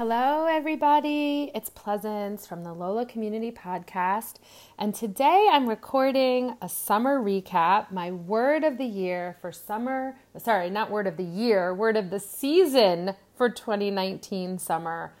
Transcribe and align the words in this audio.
Hello, 0.00 0.46
everybody. 0.46 1.50
It's 1.54 1.68
Pleasance 1.68 2.46
from 2.46 2.64
the 2.64 2.72
Lola 2.72 3.04
Community 3.04 3.52
Podcast. 3.52 4.36
And 4.78 4.94
today 4.94 5.46
I'm 5.52 5.68
recording 5.68 6.56
a 6.62 6.70
summer 6.70 7.20
recap, 7.20 7.92
my 7.92 8.10
word 8.10 8.64
of 8.64 8.78
the 8.78 8.86
year 8.86 9.36
for 9.42 9.52
summer. 9.52 10.16
Sorry, 10.38 10.70
not 10.70 10.90
word 10.90 11.06
of 11.06 11.18
the 11.18 11.22
year, 11.22 11.74
word 11.74 11.98
of 11.98 12.08
the 12.08 12.18
season 12.18 13.14
for 13.36 13.50
2019 13.50 14.58
summer 14.58 15.12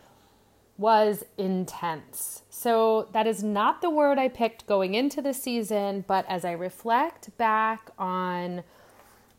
was 0.78 1.24
intense. 1.36 2.44
So 2.48 3.10
that 3.12 3.26
is 3.26 3.44
not 3.44 3.82
the 3.82 3.90
word 3.90 4.18
I 4.18 4.28
picked 4.28 4.66
going 4.66 4.94
into 4.94 5.20
the 5.20 5.34
season, 5.34 6.06
but 6.08 6.24
as 6.26 6.42
I 6.42 6.52
reflect 6.52 7.36
back 7.36 7.90
on 7.98 8.62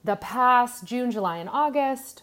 the 0.03 0.17
past 0.17 0.83
June, 0.83 1.09
July, 1.09 1.37
and 1.37 1.49
August, 1.49 2.21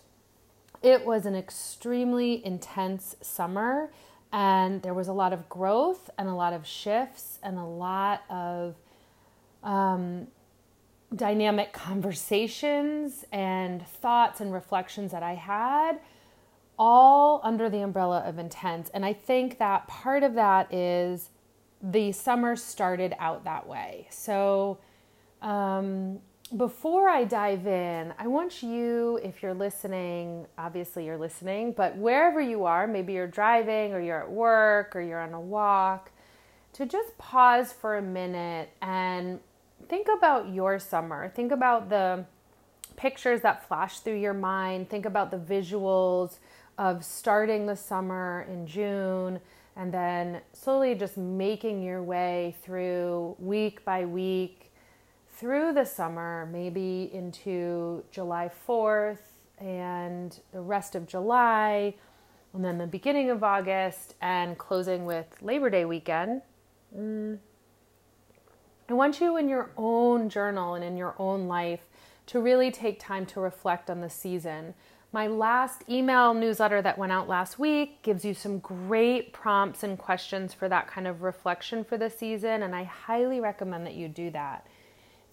it 0.82 1.04
was 1.04 1.26
an 1.26 1.34
extremely 1.34 2.44
intense 2.44 3.16
summer, 3.20 3.90
and 4.32 4.82
there 4.82 4.94
was 4.94 5.08
a 5.08 5.12
lot 5.12 5.32
of 5.32 5.48
growth 5.48 6.10
and 6.18 6.28
a 6.28 6.34
lot 6.34 6.52
of 6.52 6.66
shifts 6.66 7.38
and 7.42 7.58
a 7.58 7.64
lot 7.64 8.22
of 8.28 8.76
um, 9.62 10.28
dynamic 11.14 11.72
conversations 11.72 13.24
and 13.32 13.86
thoughts 13.86 14.40
and 14.40 14.52
reflections 14.52 15.12
that 15.12 15.22
I 15.22 15.34
had, 15.34 16.00
all 16.78 17.40
under 17.42 17.68
the 17.68 17.80
umbrella 17.80 18.20
of 18.20 18.38
intense. 18.38 18.90
And 18.90 19.04
I 19.04 19.12
think 19.12 19.58
that 19.58 19.88
part 19.88 20.22
of 20.22 20.34
that 20.34 20.72
is 20.72 21.30
the 21.82 22.12
summer 22.12 22.56
started 22.56 23.14
out 23.18 23.44
that 23.44 23.66
way. 23.66 24.06
So, 24.10 24.78
um, 25.42 26.20
before 26.56 27.08
I 27.08 27.24
dive 27.24 27.66
in, 27.66 28.14
I 28.18 28.26
want 28.26 28.62
you, 28.62 29.20
if 29.22 29.42
you're 29.42 29.54
listening, 29.54 30.46
obviously 30.56 31.04
you're 31.04 31.18
listening, 31.18 31.72
but 31.72 31.96
wherever 31.96 32.40
you 32.40 32.64
are, 32.64 32.86
maybe 32.86 33.12
you're 33.12 33.26
driving 33.26 33.92
or 33.92 34.00
you're 34.00 34.22
at 34.22 34.30
work 34.30 34.96
or 34.96 35.00
you're 35.00 35.20
on 35.20 35.34
a 35.34 35.40
walk, 35.40 36.10
to 36.74 36.86
just 36.86 37.16
pause 37.18 37.72
for 37.72 37.96
a 37.96 38.02
minute 38.02 38.70
and 38.80 39.40
think 39.88 40.08
about 40.16 40.52
your 40.52 40.78
summer. 40.78 41.28
Think 41.34 41.52
about 41.52 41.90
the 41.90 42.24
pictures 42.96 43.42
that 43.42 43.66
flash 43.68 44.00
through 44.00 44.18
your 44.18 44.34
mind. 44.34 44.88
Think 44.88 45.06
about 45.06 45.30
the 45.30 45.38
visuals 45.38 46.38
of 46.78 47.04
starting 47.04 47.66
the 47.66 47.76
summer 47.76 48.46
in 48.50 48.66
June 48.66 49.40
and 49.76 49.92
then 49.92 50.40
slowly 50.52 50.94
just 50.94 51.16
making 51.16 51.82
your 51.82 52.02
way 52.02 52.56
through 52.62 53.36
week 53.38 53.84
by 53.84 54.04
week 54.04 54.57
through 55.38 55.72
the 55.72 55.84
summer, 55.84 56.48
maybe 56.52 57.10
into 57.12 58.02
July 58.10 58.50
4th 58.66 59.18
and 59.58 60.40
the 60.52 60.60
rest 60.60 60.96
of 60.96 61.06
July, 61.06 61.94
and 62.52 62.64
then 62.64 62.78
the 62.78 62.86
beginning 62.86 63.30
of 63.30 63.44
August, 63.44 64.14
and 64.20 64.58
closing 64.58 65.04
with 65.04 65.26
Labor 65.40 65.70
Day 65.70 65.84
weekend. 65.84 66.42
Mm. 66.96 67.38
I 68.88 68.94
want 68.94 69.20
you 69.20 69.36
in 69.36 69.48
your 69.48 69.70
own 69.76 70.28
journal 70.28 70.74
and 70.74 70.82
in 70.82 70.96
your 70.96 71.14
own 71.18 71.46
life 71.46 71.86
to 72.26 72.40
really 72.40 72.70
take 72.70 72.98
time 72.98 73.24
to 73.26 73.40
reflect 73.40 73.90
on 73.90 74.00
the 74.00 74.10
season. 74.10 74.74
My 75.12 75.26
last 75.26 75.84
email 75.88 76.34
newsletter 76.34 76.82
that 76.82 76.98
went 76.98 77.12
out 77.12 77.28
last 77.28 77.58
week 77.58 78.02
gives 78.02 78.24
you 78.24 78.34
some 78.34 78.58
great 78.58 79.32
prompts 79.32 79.82
and 79.82 79.98
questions 79.98 80.52
for 80.52 80.68
that 80.68 80.88
kind 80.88 81.06
of 81.06 81.22
reflection 81.22 81.84
for 81.84 81.96
the 81.96 82.10
season, 82.10 82.62
and 82.62 82.74
I 82.74 82.84
highly 82.84 83.40
recommend 83.40 83.86
that 83.86 83.94
you 83.94 84.08
do 84.08 84.30
that. 84.30 84.66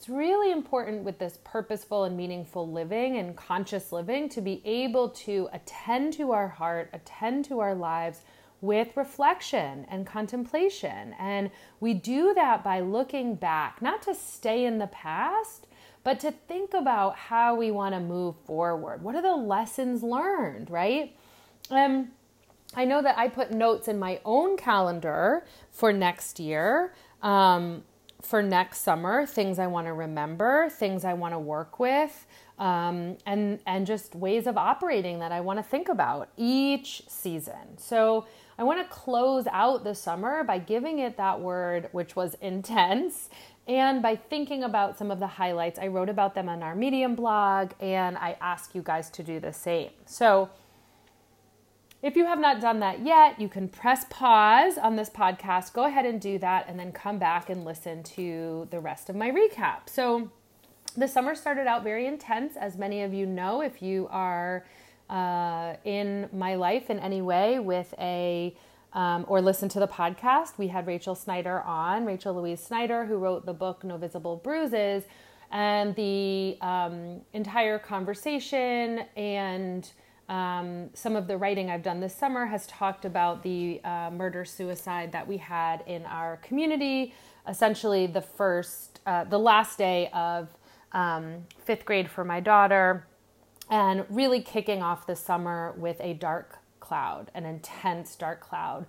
It's 0.06 0.12
really 0.12 0.52
important 0.52 1.04
with 1.04 1.18
this 1.18 1.40
purposeful 1.44 2.04
and 2.04 2.16
meaningful 2.16 2.72
living 2.72 3.18
and 3.18 3.36
conscious 3.36 3.92
living 3.92 4.30
to 4.30 4.40
be 4.40 4.62
able 4.64 5.10
to 5.10 5.50
attend 5.52 6.14
to 6.14 6.32
our 6.32 6.48
heart, 6.48 6.92
attend 6.94 7.46
to 7.46 7.60
our 7.60 7.74
lives 7.74 8.22
with 8.62 8.96
reflection 8.96 9.88
and 9.90 10.06
contemplation. 10.06 11.16
And 11.18 11.50
we 11.80 11.96
do 11.96 12.36
that 12.36 12.64
by 12.64 12.82
looking 12.82 13.34
back, 13.34 13.82
not 13.82 14.04
to 14.04 14.14
stay 14.14 14.66
in 14.66 14.78
the 14.78 14.86
past, 14.86 15.66
but 16.04 16.20
to 16.20 16.32
think 16.32 16.76
about 16.76 17.16
how 17.16 17.56
we 17.56 17.72
want 17.72 17.96
to 17.96 18.00
move 18.00 18.36
forward. 18.46 19.02
What 19.02 19.16
are 19.16 19.24
the 19.24 19.36
lessons 19.36 20.04
learned, 20.04 20.70
right? 20.70 21.16
Um, 21.72 22.12
I 22.76 22.86
know 22.86 23.02
that 23.02 23.18
I 23.18 23.28
put 23.28 23.50
notes 23.50 23.88
in 23.88 23.98
my 23.98 24.22
own 24.24 24.56
calendar 24.56 25.48
for 25.72 25.92
next 25.92 26.40
year. 26.40 26.94
Um, 27.24 27.84
for 28.26 28.42
next 28.42 28.82
summer, 28.82 29.26
things 29.26 29.60
I 29.60 29.68
want 29.68 29.88
to 29.88 29.94
remember, 29.94 30.70
things 30.70 31.06
I 31.06 31.14
want 31.14 31.34
to 31.34 31.40
work 31.40 31.80
with, 31.80 32.26
um, 32.58 33.18
and 33.26 33.60
and 33.66 33.86
just 33.86 34.16
ways 34.16 34.48
of 34.48 34.58
operating 34.58 35.20
that 35.20 35.32
I 35.32 35.42
want 35.42 35.60
to 35.60 35.64
think 35.64 35.90
about 35.90 36.30
each 36.36 37.04
season. 37.08 37.78
So 37.78 38.26
I 38.58 38.64
want 38.64 38.80
to 38.80 38.94
close 38.94 39.48
out 39.52 39.84
the 39.84 39.94
summer 39.94 40.44
by 40.44 40.60
giving 40.60 41.00
it 41.00 41.18
that 41.18 41.40
word, 41.40 41.90
which 41.92 42.16
was 42.16 42.36
intense, 42.42 43.30
and 43.68 44.02
by 44.02 44.16
thinking 44.16 44.64
about 44.64 44.98
some 44.98 45.12
of 45.12 45.20
the 45.20 45.28
highlights. 45.28 45.78
I 45.78 45.88
wrote 45.88 46.10
about 46.10 46.36
them 46.36 46.50
on 46.50 46.64
our 46.64 46.76
Medium 46.76 47.16
blog, 47.16 47.72
and 47.80 48.18
I 48.18 48.38
ask 48.42 48.74
you 48.74 48.82
guys 48.82 49.10
to 49.12 49.24
do 49.24 49.40
the 49.40 49.54
same. 49.54 49.92
So 50.06 50.50
if 52.06 52.16
you 52.16 52.24
have 52.28 52.40
not 52.40 52.62
done 52.62 52.82
that 52.82 53.04
yet, 53.04 53.42
you 53.42 53.50
can 53.50 53.68
press 53.68 54.06
pause 54.12 54.78
on 54.78 54.96
this 54.96 55.10
podcast, 55.10 55.74
go 55.74 55.86
ahead 55.86 56.06
and 56.06 56.22
do 56.22 56.38
that, 56.38 56.68
and 56.70 56.80
then 56.80 56.92
come 56.92 57.18
back 57.18 57.50
and 57.50 57.66
listen 57.66 58.04
to 58.04 58.68
the 58.70 58.80
rest 58.80 59.10
of 59.10 59.16
my 59.16 59.32
recap. 59.32 59.90
So, 59.90 60.30
the 60.96 61.08
summer 61.08 61.34
started 61.34 61.66
out 61.66 61.84
very 61.84 62.06
intense, 62.06 62.58
as 62.58 62.78
many 62.78 63.02
of 63.02 63.12
you 63.12 63.26
know, 63.26 63.62
if 63.62 63.82
you 63.82 64.08
are 64.12 64.68
uh, 65.10 65.78
in 65.84 66.30
my 66.32 66.54
life 66.54 66.92
in 66.92 67.00
any 67.00 67.24
way 67.24 67.58
with 67.58 67.92
a 67.98 68.56
um, 68.94 69.26
or 69.28 69.42
listen 69.42 69.68
to 69.70 69.80
the 69.80 69.88
podcast. 69.88 70.60
We 70.60 70.68
had 70.68 70.86
Rachel 70.86 71.16
Snyder 71.16 71.62
on, 71.62 72.06
Rachel 72.06 72.36
Louise 72.36 72.62
Snyder, 72.62 73.06
who 73.06 73.18
wrote 73.18 73.48
the 73.48 73.54
book 73.54 73.84
No 73.84 73.98
Visible 73.98 74.38
Bruises, 74.38 75.04
and 75.52 75.96
the 75.96 76.58
um, 76.62 77.22
entire 77.34 77.80
conversation 77.80 79.00
and 79.18 79.92
um, 80.28 80.90
some 80.94 81.16
of 81.16 81.28
the 81.28 81.38
writing 81.38 81.70
I've 81.70 81.84
done 81.84 82.00
this 82.00 82.16
summer 82.16 82.48
has 82.48 82.66
talked 82.66 83.06
about 83.06 83.44
the 83.44 83.80
uh, 83.84 84.10
murder 84.12 84.44
suicide 84.44 85.12
that 85.12 85.28
we 85.28 85.38
had 85.38 85.84
in 85.86 86.06
our 86.06 86.38
community. 86.38 87.14
Essentially, 87.48 88.08
the 88.08 88.22
first, 88.22 89.02
uh, 89.06 89.26
the 89.26 89.38
last 89.38 89.78
day 89.78 90.10
of 90.14 90.50
um, 90.94 91.46
fifth 91.64 91.86
grade 91.86 92.10
for 92.10 92.24
my 92.24 92.40
daughter, 92.40 93.06
and 93.70 94.06
really 94.10 94.42
kicking 94.42 94.82
off 94.82 95.06
the 95.06 95.16
summer 95.16 95.74
with 95.78 95.98
a 96.00 96.14
dark 96.14 96.58
cloud, 96.80 97.30
an 97.36 97.46
intense 97.46 98.16
dark 98.16 98.40
cloud. 98.40 98.86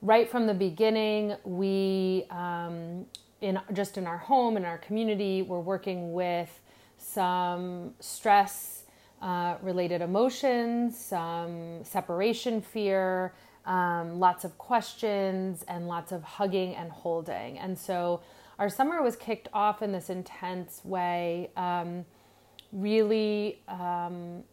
Right 0.00 0.28
from 0.28 0.46
the 0.46 0.54
beginning, 0.54 1.36
we, 1.44 2.26
um, 2.30 3.06
in 3.40 3.60
just 3.72 3.98
in 3.98 4.06
our 4.06 4.18
home, 4.18 4.56
in 4.56 4.64
our 4.64 4.78
community, 4.78 5.42
we're 5.42 5.60
working 5.60 6.12
with 6.12 6.60
some 6.98 7.94
stress 8.00 8.81
uh, 9.22 9.54
related 9.62 10.02
emotions, 10.02 10.98
some 10.98 11.84
separation 11.84 12.60
fear, 12.60 13.32
um, 13.64 14.18
lots 14.18 14.44
of 14.44 14.58
questions, 14.58 15.64
and 15.68 15.86
lots 15.86 16.10
of 16.10 16.22
hugging 16.24 16.74
and 16.74 16.90
holding. 16.90 17.56
And 17.58 17.78
so 17.78 18.20
our 18.58 18.68
summer 18.68 19.00
was 19.00 19.14
kicked 19.16 19.48
off 19.52 19.80
in 19.80 19.92
this 19.92 20.10
intense 20.10 20.80
way, 20.84 21.50
um, 21.56 22.04
really. 22.72 23.60
Um, 23.68 24.44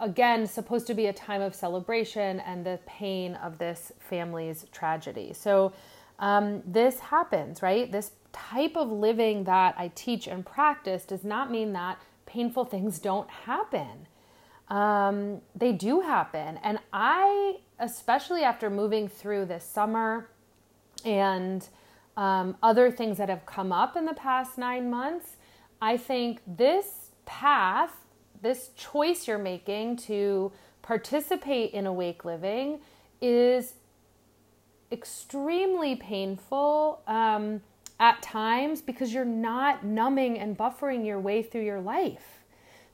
again, 0.00 0.46
supposed 0.46 0.86
to 0.86 0.94
be 0.94 1.06
a 1.06 1.12
time 1.12 1.42
of 1.42 1.54
celebration 1.54 2.40
and 2.40 2.64
the 2.64 2.78
pain 2.86 3.34
of 3.34 3.58
this 3.58 3.92
family's 3.98 4.64
tragedy. 4.72 5.34
So, 5.34 5.74
um, 6.18 6.62
this 6.64 7.00
happens, 7.00 7.60
right? 7.60 7.90
This 7.92 8.12
type 8.32 8.76
of 8.76 8.90
living 8.90 9.44
that 9.44 9.74
I 9.76 9.88
teach 9.94 10.26
and 10.26 10.44
practice 10.46 11.04
does 11.04 11.24
not 11.24 11.50
mean 11.50 11.72
that 11.74 11.98
painful 12.26 12.64
things 12.64 12.98
don't 12.98 13.28
happen. 13.30 14.06
Um, 14.68 15.40
they 15.54 15.72
do 15.72 16.00
happen. 16.00 16.58
And 16.62 16.78
I, 16.92 17.58
especially 17.78 18.42
after 18.42 18.70
moving 18.70 19.08
through 19.08 19.46
this 19.46 19.64
summer 19.64 20.28
and 21.04 21.66
um, 22.16 22.56
other 22.62 22.90
things 22.90 23.18
that 23.18 23.28
have 23.28 23.44
come 23.44 23.72
up 23.72 23.96
in 23.96 24.04
the 24.06 24.14
past 24.14 24.56
nine 24.56 24.90
months, 24.90 25.36
I 25.82 25.96
think 25.96 26.40
this 26.46 27.10
path, 27.26 27.92
this 28.40 28.70
choice 28.76 29.28
you're 29.28 29.38
making 29.38 29.96
to 29.96 30.52
participate 30.82 31.72
in 31.72 31.86
awake 31.86 32.24
living 32.24 32.80
is 33.20 33.74
extremely 34.92 35.96
painful. 35.96 37.02
Um, 37.06 37.62
at 38.00 38.22
times 38.22 38.82
because 38.82 39.12
you're 39.12 39.24
not 39.24 39.84
numbing 39.84 40.38
and 40.38 40.56
buffering 40.58 41.06
your 41.06 41.20
way 41.20 41.42
through 41.42 41.64
your 41.64 41.80
life. 41.80 42.44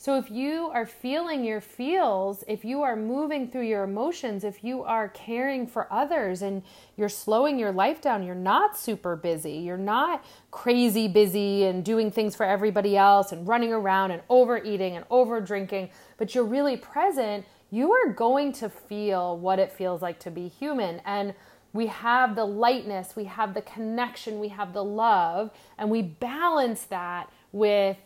So 0.00 0.16
if 0.16 0.30
you 0.30 0.70
are 0.72 0.86
feeling 0.86 1.44
your 1.44 1.60
feels, 1.60 2.42
if 2.48 2.64
you 2.64 2.80
are 2.80 2.96
moving 2.96 3.50
through 3.50 3.66
your 3.66 3.84
emotions, 3.84 4.44
if 4.44 4.64
you 4.64 4.82
are 4.82 5.10
caring 5.10 5.66
for 5.66 5.92
others 5.92 6.40
and 6.40 6.62
you're 6.96 7.10
slowing 7.10 7.58
your 7.58 7.70
life 7.70 8.00
down, 8.00 8.22
you're 8.22 8.34
not 8.34 8.78
super 8.78 9.14
busy, 9.14 9.52
you're 9.52 9.76
not 9.76 10.24
crazy 10.50 11.06
busy 11.06 11.64
and 11.64 11.84
doing 11.84 12.10
things 12.10 12.34
for 12.34 12.46
everybody 12.46 12.96
else 12.96 13.30
and 13.30 13.46
running 13.46 13.74
around 13.74 14.10
and 14.10 14.22
overeating 14.30 14.96
and 14.96 15.04
over 15.10 15.38
drinking, 15.38 15.90
but 16.16 16.34
you're 16.34 16.44
really 16.44 16.78
present, 16.78 17.44
you 17.70 17.92
are 17.92 18.10
going 18.10 18.54
to 18.54 18.70
feel 18.70 19.36
what 19.36 19.58
it 19.58 19.70
feels 19.70 20.00
like 20.00 20.18
to 20.20 20.30
be 20.30 20.48
human. 20.48 21.02
And 21.04 21.34
we 21.72 21.86
have 21.86 22.34
the 22.34 22.44
lightness, 22.44 23.14
we 23.14 23.24
have 23.24 23.54
the 23.54 23.62
connection, 23.62 24.40
we 24.40 24.48
have 24.48 24.72
the 24.72 24.84
love, 24.84 25.50
and 25.78 25.90
we 25.90 26.02
balance 26.02 26.82
that 26.84 27.30
with 27.52 27.96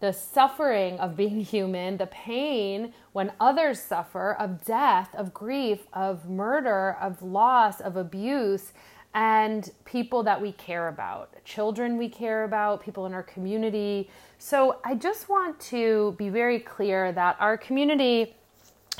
the 0.00 0.12
suffering 0.12 0.98
of 0.98 1.16
being 1.16 1.40
human, 1.44 1.96
the 1.96 2.06
pain 2.06 2.92
when 3.12 3.32
others 3.40 3.80
suffer, 3.80 4.34
of 4.34 4.64
death, 4.64 5.14
of 5.14 5.32
grief, 5.34 5.86
of 5.92 6.28
murder, 6.28 6.96
of 7.00 7.22
loss, 7.22 7.80
of 7.80 7.96
abuse, 7.96 8.72
and 9.14 9.70
people 9.84 10.22
that 10.22 10.40
we 10.40 10.52
care 10.52 10.88
about, 10.88 11.34
children 11.44 11.96
we 11.96 12.08
care 12.08 12.44
about, 12.44 12.82
people 12.82 13.06
in 13.06 13.14
our 13.14 13.22
community. 13.22 14.08
So 14.38 14.78
I 14.84 14.94
just 14.94 15.28
want 15.28 15.58
to 15.60 16.14
be 16.18 16.28
very 16.28 16.60
clear 16.60 17.10
that 17.12 17.36
our 17.40 17.56
community 17.56 18.36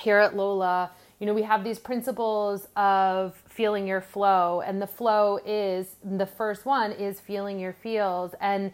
here 0.00 0.18
at 0.18 0.34
Lola, 0.34 0.90
you 1.18 1.26
know, 1.26 1.34
we 1.34 1.42
have 1.42 1.64
these 1.64 1.78
principles 1.78 2.68
of 2.76 3.34
feeling 3.48 3.86
your 3.86 4.00
flow, 4.00 4.60
and 4.60 4.80
the 4.80 4.86
flow 4.86 5.40
is 5.44 5.96
the 6.04 6.26
first 6.26 6.64
one 6.64 6.92
is 6.92 7.18
feeling 7.20 7.58
your 7.58 7.72
feels. 7.72 8.34
And 8.40 8.72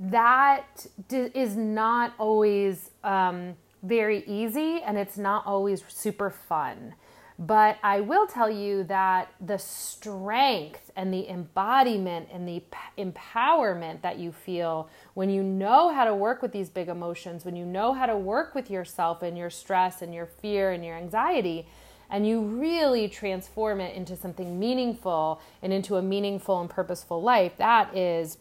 that 0.00 0.86
is 1.10 1.56
not 1.56 2.14
always 2.18 2.90
um, 3.04 3.54
very 3.82 4.24
easy 4.26 4.80
and 4.82 4.96
it's 4.96 5.18
not 5.18 5.46
always 5.46 5.84
super 5.88 6.30
fun. 6.30 6.94
But 7.38 7.78
I 7.82 8.00
will 8.00 8.26
tell 8.26 8.50
you 8.50 8.84
that 8.84 9.32
the 9.40 9.58
strength 9.58 10.90
and 10.94 11.12
the 11.12 11.26
embodiment 11.30 12.28
and 12.30 12.46
the 12.46 12.62
empowerment 12.98 14.02
that 14.02 14.18
you 14.18 14.30
feel 14.30 14.90
when 15.14 15.30
you 15.30 15.42
know 15.42 15.88
how 15.88 16.04
to 16.04 16.14
work 16.14 16.42
with 16.42 16.52
these 16.52 16.68
big 16.68 16.88
emotions, 16.88 17.46
when 17.46 17.56
you 17.56 17.64
know 17.64 17.94
how 17.94 18.04
to 18.04 18.16
work 18.16 18.54
with 18.54 18.70
yourself 18.70 19.22
and 19.22 19.38
your 19.38 19.48
stress 19.48 20.02
and 20.02 20.14
your 20.14 20.26
fear 20.26 20.72
and 20.72 20.84
your 20.84 20.98
anxiety, 20.98 21.66
and 22.10 22.26
you 22.26 22.40
really 22.40 23.08
transform 23.08 23.80
it 23.80 23.94
into 23.94 24.16
something 24.16 24.58
meaningful 24.58 25.40
and 25.62 25.72
into 25.72 25.96
a 25.96 26.02
meaningful 26.02 26.60
and 26.60 26.68
purposeful 26.68 27.22
life, 27.22 27.52
that 27.58 27.96
is 27.96 28.36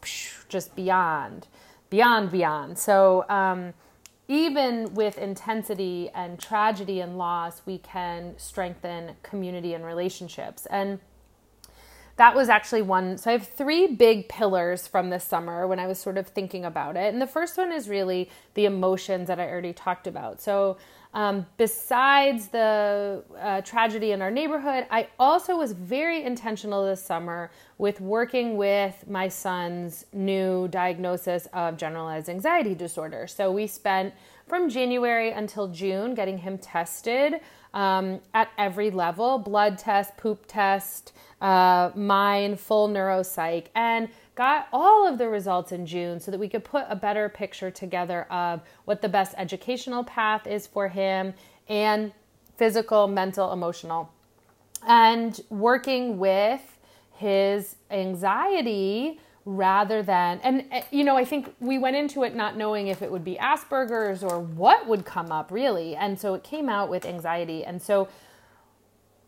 just 0.50 0.76
beyond, 0.76 1.48
beyond, 1.90 2.32
beyond. 2.32 2.78
So, 2.78 3.26
um, 3.30 3.74
even 4.28 4.94
with 4.94 5.18
intensity 5.18 6.12
and 6.14 6.40
tragedy 6.40 7.00
and 7.00 7.18
loss, 7.18 7.64
we 7.66 7.80
can 7.80 8.36
strengthen 8.38 9.16
community 9.24 9.74
and 9.74 9.84
relationships. 9.84 10.68
And 10.68 11.00
that 12.20 12.36
was 12.36 12.50
actually 12.50 12.82
one. 12.82 13.18
So 13.18 13.32
I 13.32 13.34
have 13.34 13.48
three 13.48 13.88
big 13.88 14.28
pillars 14.28 14.88
from 14.88 15.10
this 15.10 15.24
summer 15.24 15.66
when 15.66 15.80
I 15.80 15.88
was 15.88 15.98
sort 16.00 16.18
of 16.18 16.28
thinking 16.28 16.66
about 16.66 16.98
it. 16.98 17.14
And 17.14 17.22
the 17.22 17.28
first 17.28 17.58
one 17.58 17.72
is 17.72 17.88
really 17.88 18.30
the 18.56 18.66
emotions 18.66 19.30
that 19.30 19.40
I 19.40 19.48
already 19.48 19.72
talked 19.72 20.06
about. 20.06 20.42
So 20.42 20.78
um, 21.14 21.46
besides 21.58 22.50
the 22.50 23.24
uh, 23.40 23.62
tragedy 23.62 24.12
in 24.12 24.22
our 24.22 24.30
neighborhood, 24.30 24.86
I 24.92 25.08
also 25.18 25.58
was 25.58 25.72
very 25.72 26.24
intentional 26.24 26.86
this 26.86 27.04
summer 27.04 27.50
with 27.80 28.00
working 28.00 28.58
with 28.58 29.06
my 29.08 29.28
son's 29.28 30.06
new 30.14 30.68
diagnosis 30.68 31.48
of 31.54 31.78
generalized 31.78 32.30
anxiety 32.30 32.76
disorder. 32.76 33.26
So 33.26 33.52
we 33.52 33.66
spent 33.66 34.14
from 34.48 34.70
January 34.70 35.32
until 35.32 35.68
June 35.68 36.14
getting 36.14 36.38
him 36.38 36.58
tested 36.60 37.40
um, 37.74 38.20
at 38.34 38.50
every 38.58 38.92
level 38.92 39.40
blood 39.40 39.78
test, 39.78 40.16
poop 40.18 40.46
test, 40.48 41.14
uh, 41.42 41.92
mine, 41.96 42.56
full 42.56 42.90
neuropsych. 42.90 43.68
And 43.76 44.10
got 44.40 44.70
all 44.72 45.06
of 45.06 45.18
the 45.18 45.28
results 45.28 45.74
in 45.74 45.86
June 45.86 46.18
so 46.18 46.32
that 46.32 46.40
we 46.40 46.48
could 46.48 46.64
put 46.64 46.86
a 46.88 46.96
better 46.96 47.28
picture 47.28 47.70
together 47.70 48.24
of 48.32 48.62
what 48.86 49.02
the 49.02 49.10
best 49.10 49.36
educational 49.38 50.02
path 50.06 50.48
is 50.48 50.66
for 50.66 50.88
him 50.88 51.34
and 51.68 52.14
physical, 52.56 53.06
mental, 53.06 53.52
emotional. 53.52 54.10
And 54.88 55.38
working 55.50 56.20
with 56.20 56.62
his 57.12 57.76
anxiety 57.92 59.20
rather 59.44 60.02
than 60.04 60.40
and 60.44 60.64
you 60.92 61.04
know 61.04 61.18
i 61.18 61.26
think 61.26 61.56
we 61.60 61.80
went 61.80 61.96
into 61.96 62.24
it 62.24 62.36
not 62.36 62.56
knowing 62.56 62.88
if 62.88 63.02
it 63.02 63.12
would 63.12 63.24
be 63.24 63.36
asperger's 63.38 64.22
or 64.22 64.40
what 64.40 64.86
would 64.86 65.06
come 65.06 65.32
up 65.32 65.50
really 65.50 65.96
and 65.96 66.20
so 66.20 66.36
it 66.36 66.44
came 66.44 66.70
out 66.70 66.88
with 66.88 67.04
anxiety 67.06 67.66
and 67.66 67.82
so 67.82 68.08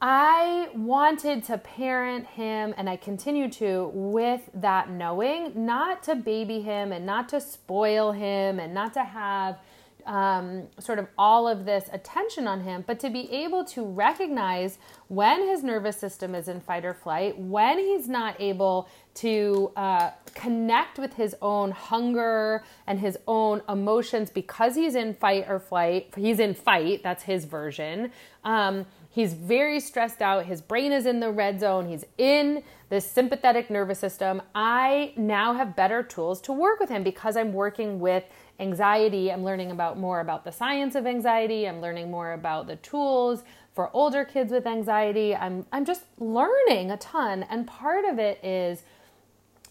I 0.03 0.69
wanted 0.74 1.44
to 1.44 1.59
parent 1.59 2.25
him, 2.25 2.74
and 2.75 2.89
I 2.89 2.95
continue 2.95 3.48
to, 3.51 3.92
with 3.94 4.50
that 4.56 4.89
knowing, 4.89 5.51
not 5.65 6.01
to 6.03 6.15
baby 6.15 6.62
him 6.62 6.92
and 6.92 7.06
not 7.06 7.30
to 7.30 7.39
spoil 7.39 8.12
him 8.12 8.59
and 8.59 8.74
not 8.74 8.95
to 8.95 9.03
have 9.03 9.59
um, 10.06 10.68
sort 10.80 11.00
of 11.00 11.07
all 11.18 11.48
of 11.48 11.65
this 11.65 11.89
attention 11.92 12.48
on 12.48 12.62
him, 12.62 12.83
but 12.86 13.00
to 13.01 13.09
be 13.09 13.31
able 13.31 13.63
to 13.65 13.83
recognize 13.83 14.77
when 15.07 15.48
his 15.48 15.63
nervous 15.63 15.98
system 15.98 16.36
is 16.36 16.48
in 16.48 16.59
fight 16.62 16.86
or 16.86 16.94
flight, 16.94 17.38
when 17.38 17.77
he's 17.77 18.07
not 18.07 18.39
able 18.39 18.88
to 19.13 19.71
uh, 19.75 20.12
connect 20.33 20.98
with 20.98 21.13
his 21.13 21.36
own 21.42 21.71
hunger 21.71 22.63
and 22.88 23.00
his 23.00 23.18
own 23.27 23.62
emotions 23.68 24.30
because 24.30 24.75
he's 24.75 24.95
in 24.95 25.13
fight 25.13 25.45
or 25.50 25.59
flight. 25.59 26.13
He's 26.15 26.39
in 26.39 26.53
fight, 26.53 27.03
that's 27.03 27.24
his 27.24 27.45
version. 27.45 28.12
Um, 28.44 28.86
He's 29.13 29.33
very 29.33 29.81
stressed 29.81 30.21
out. 30.21 30.45
His 30.45 30.62
brain 30.62 30.94
is 30.94 31.06
in 31.06 31.19
the 31.19 31.31
red 31.31 31.59
zone. 31.59 31.89
He's 31.89 32.06
in 32.18 32.63
the 32.88 33.01
sympathetic 33.01 33.69
nervous 33.69 34.00
system. 34.00 34.42
I 34.56 35.12
now 35.18 35.53
have 35.53 35.75
better 35.75 36.01
tools 36.01 36.39
to 36.42 36.53
work 36.53 36.80
with 36.80 36.88
him 36.88 37.03
because 37.03 37.36
I'm 37.36 37.51
working 37.51 38.00
with 38.00 38.24
anxiety. 38.62 39.31
I'm 39.31 39.44
learning 39.44 39.72
about 39.72 39.98
more 39.98 40.19
about 40.19 40.46
the 40.46 40.52
science 40.52 40.96
of 40.96 41.06
anxiety. 41.06 41.68
I'm 41.68 41.81
learning 41.81 42.12
more 42.12 42.34
about 42.34 42.68
the 42.68 42.78
tools 42.78 43.44
for 43.74 43.90
older 43.94 44.24
kids 44.24 44.52
with 44.52 44.68
anxiety. 44.68 45.36
I'm 45.36 45.66
I'm 45.72 45.86
just 45.86 46.04
learning 46.19 46.92
a 46.92 46.98
ton 46.98 47.44
and 47.50 47.68
part 47.68 48.06
of 48.06 48.19
it 48.19 48.44
is 48.44 48.84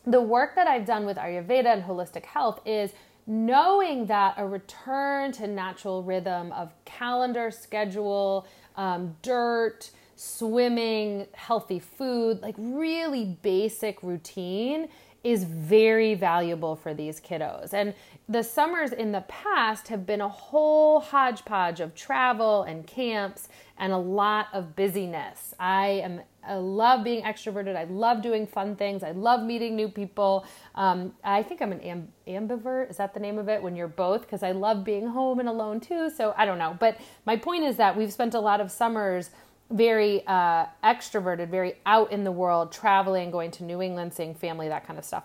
the 0.07 0.21
work 0.21 0.55
that 0.55 0.67
I've 0.67 0.87
done 0.87 1.07
with 1.07 1.17
Ayurveda 1.17 1.67
and 1.67 1.83
holistic 1.85 2.25
health 2.25 2.61
is 2.67 2.93
knowing 3.27 4.07
that 4.07 4.35
a 4.39 4.47
return 4.47 5.31
to 5.33 5.47
natural 5.47 6.03
rhythm 6.03 6.53
of 6.53 6.73
calendar 6.85 7.51
schedule 7.51 8.47
um, 8.77 9.15
dirt, 9.23 9.91
swimming, 10.17 11.27
healthy 11.35 11.79
food, 11.79 12.41
like 12.41 12.55
really 12.59 13.39
basic 13.43 14.03
routine 14.03 14.89
is 15.23 15.45
very 15.45 16.15
valuable 16.15 16.77
for 16.77 16.95
these 16.95 17.21
kiddos. 17.21 17.75
And 17.75 17.95
the 18.29 18.43
summers 18.43 18.93
in 18.93 19.13
the 19.13 19.23
past 19.23 19.89
have 19.89 20.07
been 20.07 20.21
a 20.21 20.29
whole 20.29 21.01
hodgepodge 21.01 21.81
of 21.81 21.95
travel 21.95 22.63
and 22.63 22.87
camps 22.87 23.49
and 23.77 23.93
a 23.93 23.99
lot 23.99 24.47
of 24.53 24.77
busyness. 24.77 25.55
I 25.59 25.89
am 26.05 26.21
I 26.43 26.55
love 26.55 27.05
being 27.05 27.23
extroverted. 27.23 27.77
I 27.77 27.85
love 27.85 28.23
doing 28.23 28.47
fun 28.47 28.75
things. 28.75 29.03
I 29.03 29.11
love 29.11 29.43
meeting 29.43 29.77
new 29.77 29.89
people. 29.89 30.47
Um, 30.75 31.13
I 31.23 31.43
think 31.43 31.61
I'm 31.61 31.73
an 31.73 31.81
amb- 31.81 32.07
ambivert. 32.27 32.91
Is 32.91 32.97
that 32.97 33.13
the 33.13 33.21
name 33.21 33.39
of 33.39 33.51
it? 33.51 33.63
When 33.63 33.77
you're 33.77 33.89
both, 33.89 34.23
because 34.23 34.43
I 34.43 34.53
love 34.53 34.83
being 34.83 35.07
home 35.07 35.39
and 35.39 35.49
alone 35.49 35.81
too. 35.81 36.09
So 36.09 36.35
I 36.39 36.47
don't 36.47 36.59
know. 36.59 36.77
But 36.81 36.97
my 37.27 37.37
point 37.37 37.65
is 37.65 37.77
that 37.77 37.95
we've 37.95 38.13
spent 38.13 38.33
a 38.33 38.41
lot 38.41 38.61
of 38.61 38.71
summers 38.71 39.31
very 39.71 40.27
uh, 40.27 40.67
extroverted, 40.83 41.49
very 41.49 41.75
out 41.87 42.13
in 42.13 42.25
the 42.25 42.33
world, 42.33 42.73
traveling, 42.73 43.31
going 43.31 43.51
to 43.53 43.65
New 43.65 43.81
England, 43.81 44.13
seeing 44.13 44.35
family, 44.35 44.69
that 44.69 44.87
kind 44.87 44.99
of 44.99 45.05
stuff. 45.05 45.25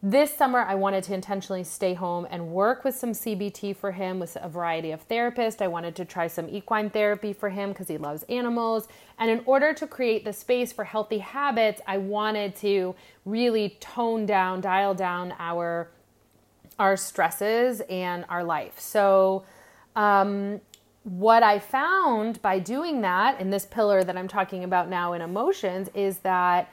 This 0.00 0.32
summer, 0.32 0.60
I 0.60 0.76
wanted 0.76 1.02
to 1.04 1.14
intentionally 1.14 1.64
stay 1.64 1.94
home 1.94 2.24
and 2.30 2.50
work 2.50 2.84
with 2.84 2.94
some 2.94 3.10
CBT 3.10 3.74
for 3.76 3.90
him 3.90 4.20
with 4.20 4.36
a 4.40 4.48
variety 4.48 4.92
of 4.92 5.06
therapists. 5.08 5.60
I 5.60 5.66
wanted 5.66 5.96
to 5.96 6.04
try 6.04 6.28
some 6.28 6.48
equine 6.48 6.88
therapy 6.88 7.32
for 7.32 7.48
him 7.48 7.70
because 7.70 7.88
he 7.88 7.98
loves 7.98 8.22
animals. 8.28 8.86
And 9.18 9.28
in 9.28 9.42
order 9.44 9.74
to 9.74 9.88
create 9.88 10.24
the 10.24 10.32
space 10.32 10.72
for 10.72 10.84
healthy 10.84 11.18
habits, 11.18 11.80
I 11.84 11.98
wanted 11.98 12.54
to 12.56 12.94
really 13.24 13.76
tone 13.80 14.24
down, 14.24 14.60
dial 14.60 14.94
down 14.94 15.34
our 15.38 15.88
our 16.78 16.96
stresses 16.96 17.82
and 17.90 18.24
our 18.28 18.44
life. 18.44 18.78
So, 18.78 19.44
um, 19.96 20.60
what 21.08 21.42
I 21.42 21.58
found 21.58 22.40
by 22.42 22.58
doing 22.58 23.00
that 23.00 23.40
in 23.40 23.50
this 23.50 23.66
pillar 23.66 24.04
that 24.04 24.16
I'm 24.16 24.28
talking 24.28 24.64
about 24.64 24.88
now 24.88 25.14
in 25.14 25.22
emotions 25.22 25.88
is 25.94 26.18
that 26.18 26.70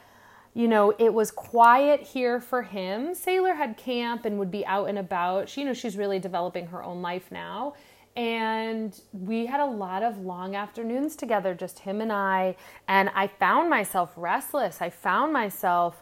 you 0.56 0.70
know, 0.70 0.94
it 0.98 1.14
was 1.14 1.32
quiet 1.32 2.00
here 2.00 2.40
for 2.40 2.64
him. 2.64 3.14
Sailor 3.14 3.56
had 3.56 3.76
camp 3.76 4.24
and 4.24 4.40
would 4.40 4.52
be 4.52 4.66
out 4.66 4.88
and 4.88 4.98
about. 4.98 5.50
She, 5.50 5.60
you 5.60 5.68
know, 5.68 5.74
she's 5.74 5.98
really 5.98 6.18
developing 6.18 6.68
her 6.68 6.82
own 6.82 7.02
life 7.02 7.30
now. 7.30 7.74
And 8.16 8.98
we 9.12 9.48
had 9.48 9.60
a 9.60 9.66
lot 9.66 10.02
of 10.02 10.20
long 10.20 10.56
afternoons 10.56 11.18
together, 11.18 11.54
just 11.54 11.80
him 11.80 12.00
and 12.00 12.12
I. 12.12 12.56
And 12.88 13.10
I 13.14 13.28
found 13.28 13.70
myself 13.70 14.14
restless. 14.16 14.82
I 14.82 14.90
found 14.90 15.34
myself 15.34 16.02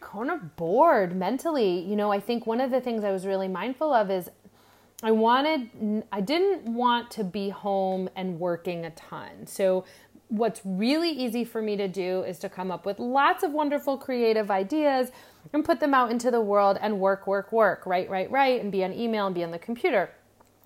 kind 0.00 0.32
of 0.32 0.56
bored 0.56 1.14
mentally. 1.14 1.78
You 1.78 1.94
know, 1.94 2.10
I 2.10 2.18
think 2.18 2.44
one 2.44 2.60
of 2.60 2.72
the 2.72 2.80
things 2.80 3.04
I 3.04 3.12
was 3.12 3.24
really 3.24 3.46
mindful 3.46 3.92
of 3.92 4.10
is 4.10 4.28
I 5.02 5.10
wanted, 5.10 6.04
I 6.12 6.20
didn't 6.20 6.72
want 6.72 7.10
to 7.12 7.24
be 7.24 7.48
home 7.48 8.08
and 8.14 8.38
working 8.38 8.84
a 8.84 8.90
ton. 8.90 9.46
So 9.46 9.84
what's 10.28 10.60
really 10.64 11.10
easy 11.10 11.44
for 11.44 11.60
me 11.60 11.76
to 11.76 11.88
do 11.88 12.22
is 12.22 12.38
to 12.38 12.48
come 12.48 12.70
up 12.70 12.86
with 12.86 12.98
lots 12.98 13.42
of 13.42 13.52
wonderful 13.52 13.98
creative 13.98 14.50
ideas 14.50 15.10
and 15.52 15.64
put 15.64 15.80
them 15.80 15.92
out 15.92 16.10
into 16.10 16.30
the 16.30 16.40
world 16.40 16.78
and 16.80 17.00
work, 17.00 17.26
work, 17.26 17.52
work, 17.52 17.84
write, 17.84 18.08
write, 18.08 18.30
write, 18.30 18.62
and 18.62 18.70
be 18.70 18.84
on 18.84 18.92
email 18.92 19.26
and 19.26 19.34
be 19.34 19.42
on 19.44 19.50
the 19.50 19.58
computer. 19.58 20.10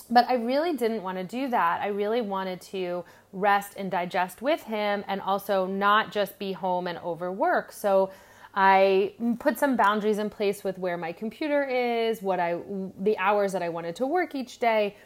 But 0.09 0.29
I 0.29 0.35
really 0.35 0.77
didn't 0.77 1.03
want 1.03 1.19
to 1.19 1.25
do 1.25 1.49
that. 1.49 1.81
I 1.81 1.89
really 1.89 2.21
wanted 2.21 2.61
to 2.63 3.05
rest 3.33 3.75
and 3.77 3.91
digest 3.91 4.41
with 4.41 4.63
him 4.63 5.05
and 5.09 5.21
also 5.21 5.67
not 5.67 6.13
just 6.13 6.39
be 6.39 6.53
home 6.53 6.87
and 6.87 6.99
overwork. 6.99 7.73
So 7.73 8.11
I 8.57 9.13
put 9.39 9.59
some 9.59 9.77
boundaries 9.77 10.19
in 10.19 10.31
place 10.31 10.65
with 10.65 10.79
where 10.79 10.97
my 10.97 11.13
computer 11.13 11.63
is, 11.65 12.23
what 12.23 12.41
I 12.41 12.59
the 12.99 13.17
hours 13.19 13.53
that 13.53 13.63
I 13.63 13.69
wanted 13.69 13.95
to 13.97 14.07
work 14.07 14.35
each 14.35 14.59
day. 14.59 14.97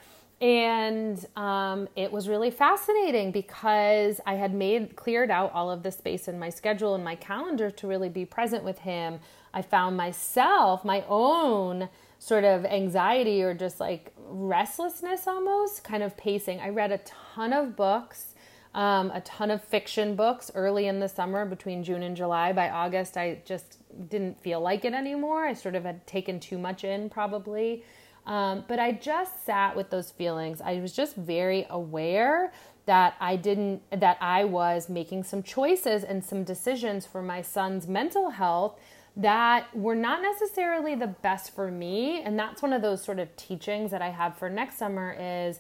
And 0.41 1.23
um, 1.37 1.89
it 1.97 2.11
was 2.11 2.29
really 2.29 2.51
fascinating 2.51 3.31
because 3.31 4.21
I 4.25 4.35
had 4.35 4.55
made 4.55 4.97
cleared 4.97 5.31
out 5.31 5.53
all 5.53 5.71
of 5.71 5.83
the 5.83 5.91
space 5.91 6.29
in 6.29 6.39
my 6.39 6.49
schedule 6.49 6.95
and 6.95 7.05
my 7.05 7.17
calendar 7.17 7.71
to 7.73 7.87
really 7.87 8.09
be 8.09 8.25
present 8.25 8.65
with 8.65 8.79
him. 8.79 9.19
I 9.53 9.63
found 9.63 9.97
myself, 9.97 10.85
my 10.85 11.05
own 11.09 11.91
sort 12.21 12.45
of 12.45 12.65
anxiety 12.65 13.43
or 13.43 13.53
just 13.53 13.81
like 13.81 14.13
restlessness 14.29 15.27
almost 15.27 15.83
kind 15.85 16.03
of 16.03 16.17
pacing. 16.17 16.61
I 16.61 16.69
read 16.69 16.93
a 16.93 16.99
ton 16.99 17.53
of 17.53 17.77
books, 17.77 18.30
um, 18.75 19.11
a 19.11 19.21
ton 19.23 19.51
of 19.51 19.63
fiction 19.65 20.15
books 20.15 20.51
early 20.55 20.87
in 20.87 21.01
the 21.01 21.09
summer 21.09 21.45
between 21.45 21.83
June 21.83 22.03
and 22.03 22.17
July. 22.17 22.53
By 22.53 22.71
August, 22.71 23.17
I 23.17 23.43
just 23.45 23.79
didn't 24.09 24.41
feel 24.41 24.61
like 24.61 24.85
it 24.85 24.95
anymore. 24.95 25.45
I 25.45 25.55
sort 25.55 25.75
of 25.75 25.85
had 25.85 26.07
taken 26.07 26.39
too 26.39 26.59
much 26.59 26.85
in, 26.85 27.11
probably. 27.11 27.85
Um, 28.27 28.65
but 28.69 28.79
I 28.79 28.93
just 28.93 29.45
sat 29.45 29.75
with 29.75 29.91
those 29.91 30.11
feelings. 30.11 30.61
I 30.61 30.81
was 30.81 30.93
just 30.93 31.17
very 31.17 31.67
aware 31.69 32.53
that 32.87 33.15
I 33.19 33.37
didn't, 33.37 33.83
that 33.91 34.19
I 34.21 34.45
was 34.45 34.89
making 34.89 35.25
some 35.25 35.43
choices 35.43 36.05
and 36.05 36.25
some 36.25 36.45
decisions 36.45 37.07
for 37.07 37.23
my 37.23 37.43
son's 37.43 37.89
mental 37.89 38.31
health 38.31 38.79
that 39.17 39.75
were 39.77 39.95
not 39.95 40.23
necessarily 40.23 40.95
the 40.95 41.07
best 41.07 41.55
for 41.55 41.71
me 41.71 42.23
and 42.23 42.39
that's 42.39 42.63
one 42.63 42.73
of 42.73 42.81
those 42.81 43.03
sort 43.03 43.19
of 43.19 43.35
teachings 43.37 43.91
that 43.91 44.01
i 44.01 44.09
have 44.09 44.37
for 44.37 44.49
next 44.49 44.79
summer 44.79 45.17
is 45.19 45.59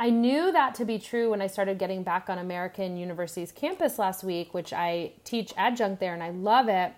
i 0.00 0.10
knew 0.10 0.50
that 0.50 0.74
to 0.74 0.84
be 0.84 0.98
true 0.98 1.30
when 1.30 1.40
i 1.40 1.46
started 1.46 1.78
getting 1.78 2.02
back 2.02 2.28
on 2.28 2.38
american 2.38 2.96
university's 2.96 3.52
campus 3.52 3.98
last 3.98 4.24
week 4.24 4.52
which 4.52 4.72
i 4.72 5.12
teach 5.24 5.52
adjunct 5.56 6.00
there 6.00 6.14
and 6.14 6.22
i 6.22 6.30
love 6.30 6.68
it 6.68 6.92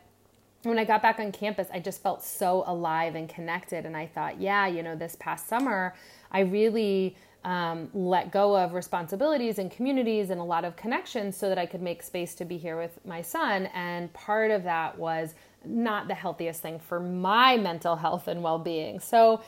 when 0.63 0.79
i 0.79 0.85
got 0.85 1.03
back 1.03 1.19
on 1.19 1.31
campus 1.31 1.69
i 1.75 1.79
just 1.79 2.03
felt 2.03 2.23
so 2.23 2.65
alive 2.67 3.15
and 3.15 3.29
connected 3.29 3.85
and 3.85 3.97
i 3.97 4.07
thought 4.07 4.41
yeah 4.41 4.67
you 4.67 4.83
know 4.83 4.97
this 4.97 5.17
past 5.21 5.49
summer 5.49 5.95
i 6.31 6.41
really 6.41 7.15
um, 7.45 7.89
let 7.93 8.31
go 8.31 8.57
of 8.57 8.73
responsibilities 8.73 9.59
and 9.59 9.71
communities 9.71 10.31
and 10.31 10.41
a 10.41 10.45
lot 10.45 10.65
of 10.65 10.77
connections 10.77 11.37
so 11.37 11.49
that 11.49 11.59
I 11.59 11.67
could 11.67 11.83
make 11.83 12.03
space 12.03 12.35
to 12.37 12.45
be 12.45 12.57
here 12.57 12.79
with 12.79 12.99
my 13.05 13.21
son. 13.21 13.67
And 13.75 14.13
part 14.13 14.51
of 14.51 14.63
that 14.65 14.97
was 14.97 15.35
not 15.65 16.09
the 16.09 16.15
healthiest 16.15 16.63
thing 16.63 16.79
for 16.79 17.01
my 17.01 17.57
mental 17.57 17.97
health 17.97 18.29
and 18.29 18.43
well 18.43 18.59
being. 18.59 19.01
So, 19.01 19.43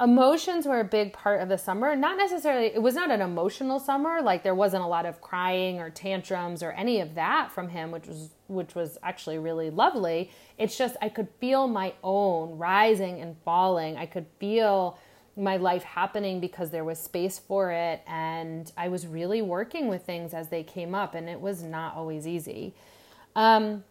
emotions 0.00 0.66
were 0.66 0.80
a 0.80 0.84
big 0.84 1.12
part 1.12 1.40
of 1.40 1.48
the 1.48 1.58
summer. 1.58 1.94
Not 1.94 2.16
necessarily, 2.16 2.66
it 2.66 2.82
was 2.82 2.94
not 2.94 3.10
an 3.10 3.20
emotional 3.20 3.78
summer. 3.78 4.20
Like 4.20 4.42
there 4.42 4.54
wasn't 4.54 4.82
a 4.82 4.86
lot 4.86 5.06
of 5.06 5.20
crying 5.20 5.78
or 5.78 5.90
tantrums 5.90 6.62
or 6.62 6.72
any 6.72 7.00
of 7.00 7.14
that 7.14 7.52
from 7.52 7.68
him, 7.68 7.90
which 7.90 8.06
was 8.06 8.30
which 8.46 8.74
was 8.74 8.98
actually 9.02 9.38
really 9.38 9.70
lovely. 9.70 10.30
It's 10.58 10.76
just 10.76 10.96
I 11.00 11.08
could 11.08 11.28
feel 11.40 11.68
my 11.68 11.94
own 12.02 12.58
rising 12.58 13.20
and 13.20 13.36
falling. 13.44 13.96
I 13.96 14.06
could 14.06 14.26
feel 14.38 14.98
my 15.36 15.56
life 15.56 15.82
happening 15.82 16.40
because 16.40 16.70
there 16.70 16.84
was 16.84 16.98
space 16.98 17.38
for 17.38 17.72
it 17.72 18.02
and 18.06 18.70
I 18.76 18.88
was 18.88 19.06
really 19.06 19.42
working 19.42 19.88
with 19.88 20.04
things 20.04 20.32
as 20.32 20.48
they 20.48 20.62
came 20.62 20.94
up 20.94 21.14
and 21.14 21.28
it 21.28 21.40
was 21.40 21.62
not 21.62 21.96
always 21.96 22.26
easy. 22.26 22.74
Um, 23.34 23.82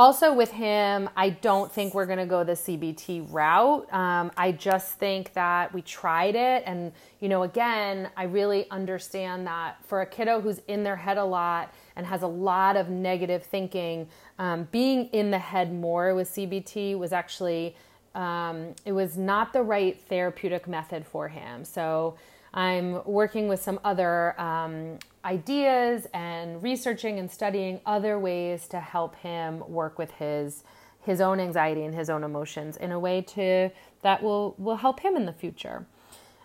also 0.00 0.32
with 0.32 0.50
him, 0.50 1.10
I 1.14 1.28
don't 1.28 1.70
think 1.70 1.92
we're 1.92 2.06
going 2.06 2.20
to 2.20 2.24
go 2.24 2.42
the 2.42 2.52
CBT 2.52 3.30
route. 3.30 3.86
Um, 3.92 4.30
I 4.34 4.50
just 4.50 4.94
think 4.94 5.34
that 5.34 5.74
we 5.74 5.82
tried 5.82 6.36
it. 6.36 6.62
And, 6.64 6.92
you 7.20 7.28
know, 7.28 7.42
again, 7.42 8.08
I 8.16 8.22
really 8.22 8.64
understand 8.70 9.46
that 9.46 9.76
for 9.84 10.00
a 10.00 10.06
kiddo 10.06 10.40
who's 10.40 10.62
in 10.68 10.84
their 10.84 10.96
head 10.96 11.18
a 11.18 11.24
lot 11.24 11.74
and 11.96 12.06
has 12.06 12.22
a 12.22 12.26
lot 12.26 12.78
of 12.78 12.88
negative 12.88 13.44
thinking, 13.44 14.08
um, 14.38 14.66
being 14.72 15.04
in 15.08 15.30
the 15.30 15.38
head 15.38 15.70
more 15.70 16.14
with 16.14 16.30
CBT 16.30 16.98
was 16.98 17.12
actually, 17.12 17.76
um, 18.14 18.74
it 18.86 18.92
was 18.92 19.18
not 19.18 19.52
the 19.52 19.62
right 19.62 20.00
therapeutic 20.08 20.66
method 20.66 21.04
for 21.04 21.28
him. 21.28 21.62
So, 21.62 22.16
I'm 22.52 23.04
working 23.04 23.46
with 23.46 23.62
some 23.62 23.78
other 23.84 24.40
um, 24.40 24.98
ideas 25.24 26.06
and 26.14 26.62
researching 26.62 27.18
and 27.18 27.30
studying 27.30 27.80
other 27.84 28.18
ways 28.18 28.66
to 28.68 28.80
help 28.80 29.16
him 29.16 29.62
work 29.68 29.98
with 29.98 30.10
his 30.12 30.64
his 31.02 31.20
own 31.20 31.40
anxiety 31.40 31.82
and 31.82 31.94
his 31.94 32.10
own 32.10 32.22
emotions 32.22 32.76
in 32.76 32.92
a 32.92 32.98
way 32.98 33.22
to 33.22 33.70
that 34.02 34.22
will 34.22 34.54
will 34.58 34.76
help 34.76 35.00
him 35.00 35.16
in 35.16 35.26
the 35.26 35.32
future. 35.32 35.86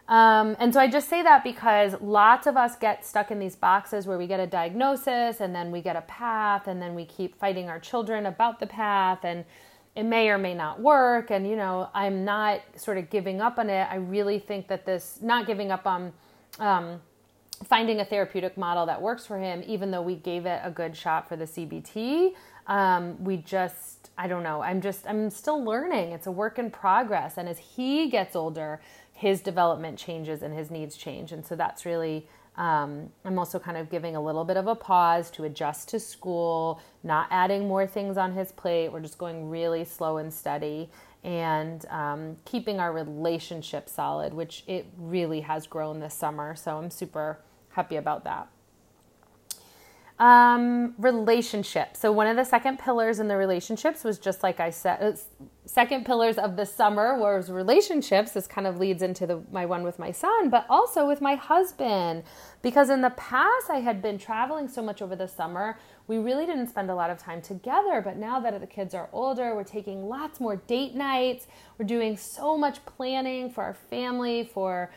Um, 0.08 0.56
and 0.60 0.72
so 0.72 0.80
I 0.80 0.88
just 0.88 1.10
say 1.10 1.24
that 1.24 1.44
because 1.44 2.00
lots 2.00 2.46
of 2.46 2.56
us 2.58 2.76
get 2.76 3.04
stuck 3.04 3.32
in 3.32 3.40
these 3.40 3.56
boxes 3.56 4.06
where 4.06 4.20
we 4.20 4.28
get 4.28 4.40
a 4.40 4.46
diagnosis 4.46 5.42
and 5.42 5.56
then 5.56 5.72
we 5.72 5.82
get 5.82 5.96
a 5.96 6.02
path 6.02 6.68
and 6.68 6.80
then 6.80 6.94
we 6.94 7.06
keep 7.06 7.40
fighting 7.40 7.70
our 7.70 7.80
children 7.80 8.28
about 8.28 8.60
the 8.60 8.68
path 8.68 9.20
and 9.24 9.46
it 9.96 10.04
may 10.04 10.30
or 10.30 10.38
may 10.38 10.54
not 10.54 10.80
work. 10.80 11.32
And, 11.32 11.48
you 11.48 11.56
know, 11.56 11.90
I'm 11.94 12.24
not 12.24 12.62
sort 12.76 13.00
of 13.00 13.10
giving 13.10 13.42
up 13.42 13.58
on 13.58 13.70
it. 13.70 13.88
I 13.90 13.96
really 13.96 14.38
think 14.38 14.68
that 14.68 14.86
this, 14.86 15.20
not 15.22 15.48
giving 15.48 15.72
up 15.72 15.88
on, 15.88 16.14
um, 16.60 17.02
finding 17.64 18.00
a 18.00 18.06
therapeutic 18.06 18.58
model 18.58 18.86
that 18.86 19.02
works 19.02 19.26
for 19.26 19.38
him, 19.40 19.64
even 19.66 19.92
though 19.92 20.02
we 20.02 20.16
gave 20.16 20.46
it 20.46 20.62
a 20.64 20.72
good 20.72 20.96
shot 20.96 21.28
for 21.28 21.36
the 21.36 21.46
CBT. 21.46 22.34
Um, 22.68 23.24
we 23.24 23.38
just, 23.38 24.10
I 24.18 24.28
don't 24.28 24.44
know, 24.44 24.62
I'm 24.62 24.82
just, 24.82 25.08
I'm 25.08 25.30
still 25.30 25.64
learning. 25.64 26.12
It's 26.12 26.28
a 26.28 26.32
work 26.32 26.60
in 26.60 26.72
progress. 26.72 27.38
And 27.38 27.48
as 27.48 27.58
he 27.58 28.10
gets 28.10 28.36
older, 28.36 28.82
his 29.14 29.42
development 29.42 29.98
changes 29.98 30.42
and 30.42 30.54
his 30.54 30.70
needs 30.70 30.98
change. 30.98 31.32
And 31.32 31.46
so 31.46 31.56
that's 31.56 31.86
really, 31.86 32.28
um, 32.58 33.10
I'm 33.26 33.38
also 33.38 33.60
kind 33.60 33.78
of 33.78 33.90
giving 33.90 34.16
a 34.16 34.22
little 34.22 34.46
bit 34.46 34.58
of 34.58 34.68
a 34.68 34.76
pause 34.76 35.30
to 35.32 35.44
adjust 35.44 35.90
to 35.90 36.00
school, 36.00 36.82
not 37.04 37.28
adding 37.30 37.68
more 37.68 37.86
things 37.86 38.18
on 38.18 38.34
his 38.34 38.52
plate. 38.52 38.92
We're 38.92 39.02
just 39.02 39.18
going 39.18 39.50
really 39.50 39.84
slow 39.84 40.18
and 40.18 40.34
steady 40.34 40.90
and 41.24 41.86
um, 41.90 42.38
keeping 42.46 42.80
our 42.80 42.94
relationship 42.94 43.90
solid, 43.90 44.34
which 44.34 44.64
it 44.68 44.86
really 44.98 45.42
has 45.42 45.68
grown 45.68 46.00
this 46.00 46.14
summer. 46.14 46.56
So 46.56 46.78
I'm 46.78 46.92
super 46.92 47.40
happy 47.70 47.96
about 47.96 48.24
that. 48.24 48.48
Um, 50.18 50.94
relationship. 50.98 51.98
So 51.98 52.10
one 52.10 52.28
of 52.28 52.38
the 52.38 52.46
second 52.46 52.80
pillars 52.80 53.20
in 53.20 53.28
the 53.28 53.36
relationships 53.36 54.06
was 54.06 54.18
just 54.18 54.44
like 54.44 54.62
I 54.62 54.70
said, 54.70 55.02
uh, 55.02 55.18
second 55.66 56.06
pillars 56.06 56.38
of 56.38 56.56
the 56.56 56.66
summer 56.66 57.20
was 57.20 57.52
relationships. 57.52 58.32
This 58.32 58.48
kind 58.48 58.66
of 58.66 58.80
leads 58.80 59.02
into 59.02 59.28
the 59.28 59.42
my 59.52 59.66
one 59.66 59.84
with 59.84 60.00
my 60.00 60.12
son, 60.12 60.50
but 60.50 60.66
also 60.70 61.06
with 61.06 61.20
my 61.20 61.36
husband, 61.36 62.24
because 62.62 62.90
in 62.90 63.02
the 63.02 63.10
past 63.10 63.70
I 63.70 63.82
had 63.82 64.02
been 64.02 64.18
traveling 64.18 64.70
so 64.70 64.82
much 64.82 65.02
over 65.02 65.18
the 65.18 65.28
summer 65.28 65.78
we 66.08 66.18
really 66.18 66.46
didn't 66.46 66.68
spend 66.68 66.90
a 66.90 66.96
lot 66.96 67.10
of 67.10 67.18
time 67.18 67.42
together. 67.42 68.02
But 68.02 68.18
now 68.18 68.40
that 68.40 68.60
the 68.60 68.68
kids 68.68 68.94
are 68.94 69.10
older, 69.12 69.56
we're 69.56 69.64
taking 69.64 70.08
lots 70.08 70.40
more 70.40 70.56
date 70.56 70.96
nights. 70.96 71.48
We're 71.78 71.86
doing 71.86 72.16
so 72.16 72.58
much 72.58 72.86
planning 72.86 73.50
for 73.50 73.64
our 73.64 73.74
family, 73.74 74.50
for 74.54 74.92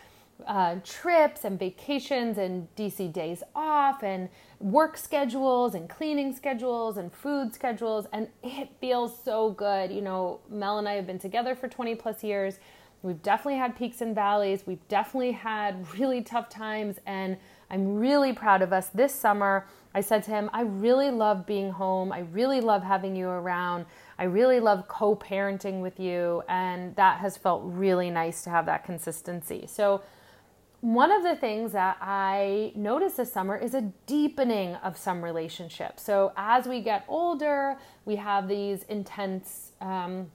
uh, 0.47 0.76
trips 0.85 1.45
and 1.45 1.59
vacations 1.59 2.38
and 2.38 2.68
DC 2.76 3.12
days 3.12 3.42
off 3.54 4.02
and 4.02 4.28
work 4.61 4.97
schedules 4.97 5.75
and 5.75 5.88
cleaning 5.88 6.35
schedules 6.35 6.97
and 6.97 7.12
food 7.12 7.54
schedules. 7.54 8.07
And 8.12 8.28
it 8.42 8.71
feels 8.80 9.16
so 9.23 9.50
good. 9.50 9.90
You 9.90 10.02
know, 10.02 10.40
Mel 10.49 10.78
and 10.78 10.88
I 10.88 10.95
have 10.95 11.07
been 11.07 11.18
together 11.18 11.54
for 11.54 11.68
20 11.68 11.95
plus 11.97 12.23
years. 12.23 12.59
We've 13.02 13.23
definitely 13.23 13.59
had 13.59 13.76
peaks 13.76 14.00
and 14.00 14.14
valleys. 14.14 14.64
We've 14.66 14.87
definitely 14.88 15.33
had 15.33 15.92
really 15.99 16.23
tough 16.23 16.49
times. 16.49 16.97
And 17.07 17.37
I'm 17.71 17.97
really 17.97 18.33
proud 18.33 18.62
of 18.62 18.73
us 18.73 18.88
this 18.88 19.14
summer. 19.14 19.66
I 19.95 20.00
said 20.00 20.23
to 20.25 20.30
him, 20.30 20.50
I 20.52 20.62
really 20.62 21.11
love 21.11 21.47
being 21.47 21.71
home. 21.71 22.12
I 22.12 22.21
really 22.21 22.61
love 22.61 22.83
having 22.83 23.16
you 23.16 23.28
around. 23.28 23.87
I 24.18 24.25
really 24.25 24.61
love 24.61 24.88
co 24.88 25.16
parenting 25.16 25.80
with 25.80 25.99
you. 25.99 26.42
And 26.49 26.95
that 26.97 27.18
has 27.18 27.37
felt 27.37 27.62
really 27.64 28.11
nice 28.11 28.42
to 28.45 28.50
have 28.50 28.66
that 28.66 28.85
consistency. 28.85 29.66
So, 29.66 30.02
one 30.80 31.11
of 31.11 31.25
the 31.25 31.35
things 31.35 31.73
that 31.73 31.97
I 32.00 32.73
noticed 32.76 33.16
this 33.16 33.32
summer 33.32 33.56
is 33.56 33.75
a 33.75 33.82
deepening 34.06 34.76
of 34.76 34.97
some 34.97 35.23
relationships. 35.23 36.04
So, 36.04 36.32
as 36.37 36.68
we 36.68 36.80
get 36.80 37.04
older, 37.08 37.76
we 38.04 38.16
have 38.16 38.47
these 38.47 38.85
intense 38.85 39.73
um, 39.80 40.30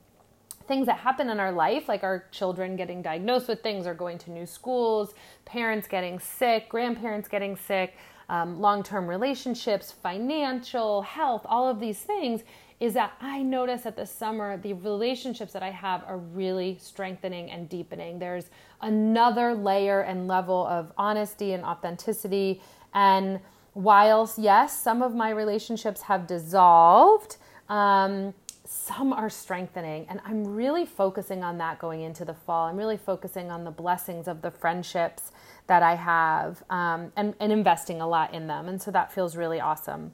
things 0.68 0.86
that 0.88 0.98
happen 0.98 1.30
in 1.30 1.40
our 1.40 1.52
life, 1.52 1.88
like 1.88 2.04
our 2.04 2.26
children 2.32 2.76
getting 2.76 3.02
diagnosed 3.02 3.48
with 3.48 3.62
things 3.62 3.88
or 3.88 3.94
going 3.94 4.18
to 4.20 4.32
new 4.32 4.46
schools, 4.46 5.14
parents 5.46 5.88
getting 5.88 6.20
sick, 6.20 6.68
grandparents 6.70 7.28
getting 7.30 7.56
sick, 7.56 7.96
um, 8.30 8.60
long 8.60 8.84
term 8.84 9.08
relationships, 9.08 9.92
financial, 9.92 11.02
health, 11.04 11.46
all 11.46 11.70
of 11.70 11.80
these 11.80 12.00
things, 12.00 12.42
is 12.84 12.96
that 12.96 13.14
I 13.22 13.42
notice 13.42 13.84
that 13.84 13.96
this 13.96 14.12
summer 14.12 14.58
the 14.58 14.74
relationships 14.74 15.54
that 15.54 15.64
I 15.64 15.70
have 15.70 16.04
are 16.06 16.18
really 16.18 16.78
strengthening 16.82 17.50
and 17.50 17.70
deepening. 17.70 18.20
There's 18.20 18.50
another 18.82 19.54
layer 19.54 20.02
and 20.02 20.28
level 20.28 20.68
of 20.68 20.92
honesty 20.98 21.54
and 21.54 21.64
authenticity. 21.64 22.62
And 22.94 23.40
whilst, 23.74 24.38
yes, 24.38 24.78
some 24.78 25.02
of 25.02 25.16
my 25.16 25.30
relationships 25.30 26.02
have 26.02 26.28
dissolved, 26.28 27.38
um, 27.70 28.34
some 28.66 29.14
are 29.14 29.30
strengthening. 29.30 30.06
And 30.10 30.20
I'm 30.26 30.44
really 30.44 30.86
focusing 30.86 31.42
on 31.42 31.58
that 31.60 31.80
going 31.80 32.02
into 32.02 32.26
the 32.26 32.34
fall. 32.34 32.68
I'm 32.68 32.76
really 32.76 32.98
focusing 32.98 33.50
on 33.50 33.64
the 33.64 33.72
blessings 33.72 34.28
of 34.28 34.42
the 34.42 34.52
friendships 34.52 35.32
that 35.68 35.84
I 35.84 35.96
have 35.96 36.62
um, 36.70 37.14
and, 37.16 37.34
and 37.40 37.54
investing 37.54 38.02
a 38.02 38.08
lot 38.10 38.34
in 38.34 38.48
them. 38.48 38.68
And 38.68 38.82
so 38.82 38.92
that 38.92 39.14
feels 39.14 39.38
really 39.38 39.62
awesome. 39.62 40.12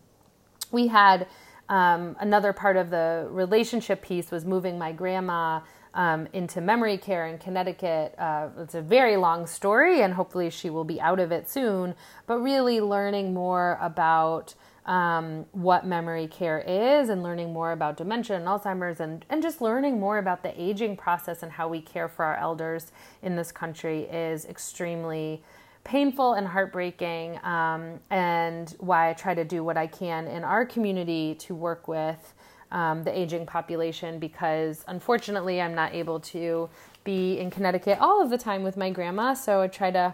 We 0.72 0.86
had 0.86 1.26
um, 1.70 2.16
another 2.20 2.52
part 2.52 2.76
of 2.76 2.90
the 2.90 3.28
relationship 3.30 4.02
piece 4.02 4.32
was 4.32 4.44
moving 4.44 4.78
my 4.78 4.92
grandma 4.92 5.62
um, 5.94 6.28
into 6.34 6.62
memory 6.62 6.98
care 6.98 7.28
in 7.28 7.38
Connecticut. 7.38 8.16
Uh, 8.18 8.50
it's 8.58 8.76
a 8.76 8.82
very 8.82 9.18
long 9.18 9.48
story, 9.48 10.02
and 10.02 10.14
hopefully 10.14 10.50
she 10.50 10.70
will 10.70 10.84
be 10.84 11.00
out 11.00 11.20
of 11.20 11.32
it 11.32 11.50
soon. 11.50 11.96
But 12.28 12.40
really 12.40 12.82
learning 12.82 13.34
more 13.34 13.78
about 13.82 14.56
um, 14.86 15.46
what 15.52 15.86
memory 15.86 16.28
care 16.28 16.60
is 16.60 17.10
and 17.10 17.22
learning 17.22 17.54
more 17.54 17.72
about 17.72 17.98
dementia 17.98 18.38
and 18.38 18.48
Alzheimer's 18.48 19.00
and, 19.00 19.24
and 19.30 19.44
just 19.44 19.62
learning 19.62 20.00
more 20.00 20.18
about 20.18 20.42
the 20.42 20.60
aging 20.60 20.98
process 20.98 21.44
and 21.44 21.52
how 21.52 21.68
we 21.68 21.80
care 21.80 22.08
for 22.08 22.26
our 22.26 22.36
elders 22.38 22.92
in 23.22 23.36
this 23.36 23.52
country 23.52 24.04
is 24.04 24.46
extremely 24.46 25.44
painful 25.90 26.34
and 26.34 26.46
heartbreaking, 26.46 27.44
um, 27.44 28.00
and 28.12 28.76
why 28.80 29.10
I 29.10 29.14
try 29.14 29.34
to 29.34 29.44
do 29.44 29.64
what 29.64 29.76
I 29.76 29.88
can 29.88 30.28
in 30.28 30.44
our 30.44 30.64
community 30.64 31.34
to 31.40 31.56
work 31.56 31.88
with 31.88 32.36
um, 32.70 33.04
the 33.04 33.18
aging 33.18 33.48
population 33.48 34.20
because 34.20 34.86
unfortunately 34.88 35.60
I'm 35.60 35.74
not 35.74 35.96
able 35.96 36.20
to 36.20 36.70
be 37.04 37.40
in 37.40 37.50
Connecticut 37.50 37.98
all 38.00 38.22
of 38.22 38.30
the 38.30 38.38
time 38.38 38.62
with 38.62 38.78
my 38.78 38.92
grandma. 38.92 39.34
So 39.34 39.62
I 39.62 39.68
try 39.68 39.90
to 39.90 40.14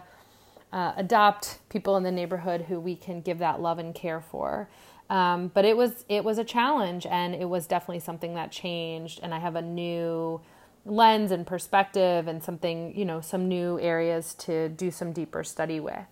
uh, 0.72 0.92
adopt 0.96 1.58
people 1.68 1.98
in 1.98 2.04
the 2.04 2.10
neighborhood 2.10 2.62
who 2.62 2.80
we 2.80 2.96
can 2.96 3.20
give 3.20 3.38
that 3.40 3.60
love 3.60 3.78
and 3.78 3.94
care 3.94 4.22
for. 4.22 4.70
Um, 5.10 5.48
but 5.52 5.66
it 5.66 5.76
was 5.76 6.06
it 6.08 6.24
was 6.24 6.38
a 6.38 6.44
challenge, 6.44 7.06
and 7.06 7.34
it 7.34 7.48
was 7.48 7.66
definitely 7.66 8.00
something 8.00 8.34
that 8.34 8.50
changed. 8.50 9.20
And 9.22 9.34
I 9.34 9.38
have 9.38 9.54
a 9.54 9.62
new 9.62 10.40
lens 10.86 11.32
and 11.32 11.46
perspective, 11.46 12.28
and 12.28 12.42
something 12.42 12.96
you 12.96 13.04
know 13.04 13.20
some 13.20 13.48
new 13.48 13.78
areas 13.80 14.34
to 14.34 14.68
do 14.70 14.90
some 14.90 15.12
deeper 15.12 15.44
study 15.44 15.80
with. 15.80 16.06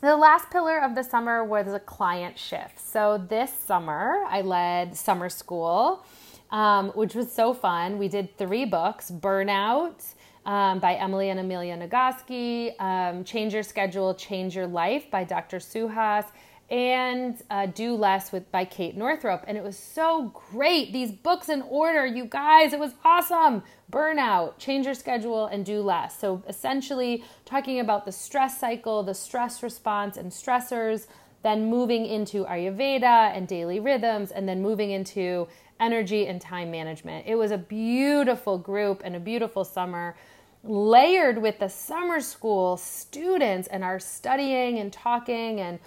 The 0.00 0.16
last 0.16 0.50
pillar 0.50 0.78
of 0.80 0.94
the 0.94 1.02
summer 1.02 1.44
was 1.44 1.72
a 1.72 1.80
client 1.80 2.38
shift. 2.38 2.78
So 2.78 3.24
this 3.28 3.50
summer, 3.50 4.22
I 4.28 4.42
led 4.42 4.94
summer 4.94 5.30
school, 5.30 6.04
um, 6.50 6.90
which 6.90 7.14
was 7.14 7.32
so 7.32 7.54
fun. 7.54 7.96
We 7.96 8.08
did 8.08 8.36
three 8.36 8.66
books 8.66 9.10
Burnout 9.10 10.14
um, 10.44 10.78
by 10.78 10.96
Emily 10.96 11.30
and 11.30 11.40
Amelia 11.40 11.76
Nagoski, 11.76 12.78
um, 12.80 13.24
Change 13.24 13.54
Your 13.54 13.62
Schedule, 13.62 14.14
Change 14.14 14.54
Your 14.54 14.66
Life 14.66 15.10
by 15.10 15.24
Dr. 15.24 15.58
Suhas, 15.58 16.26
and 16.70 17.42
uh, 17.50 17.66
Do 17.66 17.94
Less 17.94 18.32
with 18.32 18.50
by 18.50 18.64
Kate 18.64 18.96
Northrup. 18.96 19.44
And 19.46 19.56
it 19.56 19.62
was 19.62 19.78
so 19.78 20.32
great. 20.50 20.92
These 20.92 21.12
books 21.12 21.48
in 21.48 21.62
order, 21.62 22.06
you 22.06 22.24
guys, 22.24 22.72
it 22.72 22.80
was 22.80 22.92
awesome. 23.04 23.62
Burnout, 23.92 24.58
change 24.58 24.86
your 24.86 24.94
schedule, 24.94 25.46
and 25.46 25.64
do 25.64 25.82
less. 25.82 26.18
So 26.18 26.42
essentially, 26.48 27.24
talking 27.44 27.80
about 27.80 28.04
the 28.04 28.12
stress 28.12 28.58
cycle, 28.58 29.02
the 29.02 29.14
stress 29.14 29.62
response, 29.62 30.16
and 30.16 30.30
stressors, 30.30 31.06
then 31.42 31.66
moving 31.66 32.06
into 32.06 32.44
Ayurveda 32.46 33.36
and 33.36 33.46
daily 33.46 33.78
rhythms, 33.78 34.30
and 34.30 34.48
then 34.48 34.62
moving 34.62 34.90
into 34.90 35.46
energy 35.78 36.26
and 36.26 36.40
time 36.40 36.70
management. 36.70 37.26
It 37.26 37.34
was 37.34 37.50
a 37.50 37.58
beautiful 37.58 38.58
group 38.58 39.02
and 39.04 39.14
a 39.14 39.20
beautiful 39.20 39.64
summer 39.64 40.16
layered 40.62 41.36
with 41.38 41.58
the 41.58 41.68
summer 41.68 42.20
school 42.20 42.76
students 42.76 43.68
and 43.68 43.84
our 43.84 43.98
studying 44.00 44.78
and 44.78 44.92
talking 44.92 45.60
and 45.60 45.78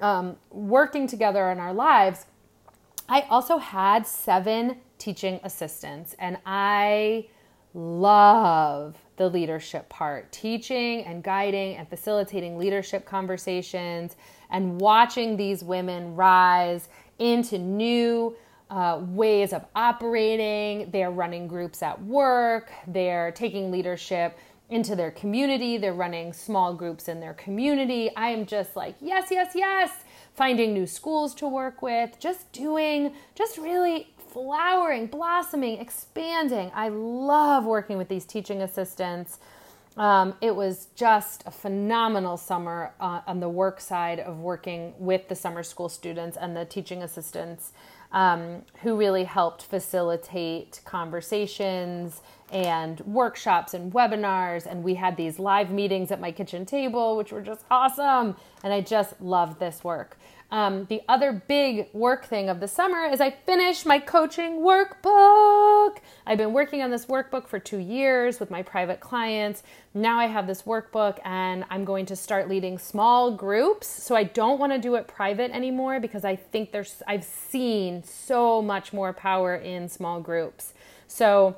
um, 0.00 0.36
working 0.50 1.06
together 1.06 1.50
in 1.50 1.58
our 1.58 1.72
lives, 1.72 2.26
I 3.08 3.22
also 3.30 3.58
had 3.58 4.06
seven 4.06 4.78
teaching 4.98 5.40
assistants, 5.44 6.14
and 6.18 6.38
I 6.44 7.26
love 7.74 8.96
the 9.16 9.28
leadership 9.28 9.88
part 9.88 10.30
teaching 10.32 11.04
and 11.04 11.22
guiding 11.22 11.76
and 11.76 11.88
facilitating 11.88 12.58
leadership 12.58 13.04
conversations 13.04 14.16
and 14.50 14.80
watching 14.80 15.36
these 15.36 15.62
women 15.62 16.14
rise 16.14 16.88
into 17.18 17.58
new 17.58 18.34
uh, 18.70 19.00
ways 19.02 19.52
of 19.52 19.64
operating. 19.74 20.90
They're 20.90 21.10
running 21.10 21.46
groups 21.46 21.82
at 21.82 22.02
work, 22.02 22.70
they're 22.86 23.30
taking 23.32 23.70
leadership 23.70 24.38
into 24.68 24.96
their 24.96 25.10
community. 25.10 25.78
They're 25.78 25.92
running 25.92 26.32
small 26.32 26.74
groups 26.74 27.08
in 27.08 27.20
their 27.20 27.34
community. 27.34 28.10
I 28.16 28.30
am 28.30 28.46
just 28.46 28.74
like, 28.76 28.96
yes, 29.00 29.28
yes, 29.30 29.52
yes. 29.54 29.90
Finding 30.34 30.74
new 30.74 30.86
schools 30.86 31.34
to 31.36 31.48
work 31.48 31.82
with, 31.82 32.18
just 32.18 32.50
doing, 32.52 33.12
just 33.34 33.58
really 33.58 34.08
flowering, 34.32 35.06
blossoming, 35.06 35.78
expanding. 35.78 36.70
I 36.74 36.88
love 36.88 37.64
working 37.64 37.96
with 37.96 38.08
these 38.08 38.24
teaching 38.24 38.60
assistants. 38.60 39.38
Um, 39.96 40.34
it 40.42 40.54
was 40.54 40.88
just 40.94 41.42
a 41.46 41.50
phenomenal 41.50 42.36
summer 42.36 42.92
uh, 43.00 43.22
on 43.26 43.40
the 43.40 43.48
work 43.48 43.80
side 43.80 44.20
of 44.20 44.40
working 44.40 44.92
with 44.98 45.28
the 45.28 45.34
summer 45.34 45.62
school 45.62 45.88
students 45.88 46.36
and 46.36 46.54
the 46.54 46.66
teaching 46.66 47.02
assistants 47.02 47.72
um, 48.12 48.62
who 48.82 48.96
really 48.96 49.24
helped 49.24 49.62
facilitate 49.62 50.80
conversations 50.84 52.20
and 52.50 53.00
workshops 53.00 53.74
and 53.74 53.92
webinars. 53.92 54.66
And 54.66 54.84
we 54.84 54.94
had 54.94 55.16
these 55.16 55.38
live 55.38 55.70
meetings 55.70 56.10
at 56.10 56.20
my 56.20 56.32
kitchen 56.32 56.66
table, 56.66 57.16
which 57.16 57.32
were 57.32 57.42
just 57.42 57.64
awesome. 57.70 58.36
And 58.62 58.72
I 58.72 58.80
just 58.80 59.20
love 59.20 59.58
this 59.58 59.82
work. 59.82 60.16
Um, 60.50 60.84
the 60.84 61.02
other 61.08 61.42
big 61.48 61.88
work 61.92 62.24
thing 62.24 62.48
of 62.48 62.60
the 62.60 62.68
summer 62.68 63.06
is 63.06 63.20
I 63.20 63.30
finished 63.30 63.84
my 63.84 63.98
coaching 63.98 64.60
workbook. 64.60 65.96
I've 66.24 66.38
been 66.38 66.52
working 66.52 66.82
on 66.82 66.90
this 66.90 67.06
workbook 67.06 67.48
for 67.48 67.58
two 67.58 67.78
years 67.78 68.38
with 68.38 68.48
my 68.48 68.62
private 68.62 69.00
clients. 69.00 69.64
Now 69.92 70.20
I 70.20 70.26
have 70.26 70.46
this 70.46 70.62
workbook 70.62 71.18
and 71.24 71.64
I'm 71.68 71.84
going 71.84 72.06
to 72.06 72.16
start 72.16 72.48
leading 72.48 72.78
small 72.78 73.32
groups. 73.32 73.88
So 73.88 74.14
I 74.14 74.22
don't 74.22 74.60
want 74.60 74.72
to 74.72 74.78
do 74.78 74.94
it 74.94 75.08
private 75.08 75.50
anymore 75.50 75.98
because 75.98 76.24
I 76.24 76.36
think 76.36 76.70
there's, 76.70 77.02
I've 77.08 77.24
seen 77.24 78.04
so 78.04 78.62
much 78.62 78.92
more 78.92 79.12
power 79.12 79.56
in 79.56 79.88
small 79.88 80.20
groups. 80.20 80.74
So 81.08 81.56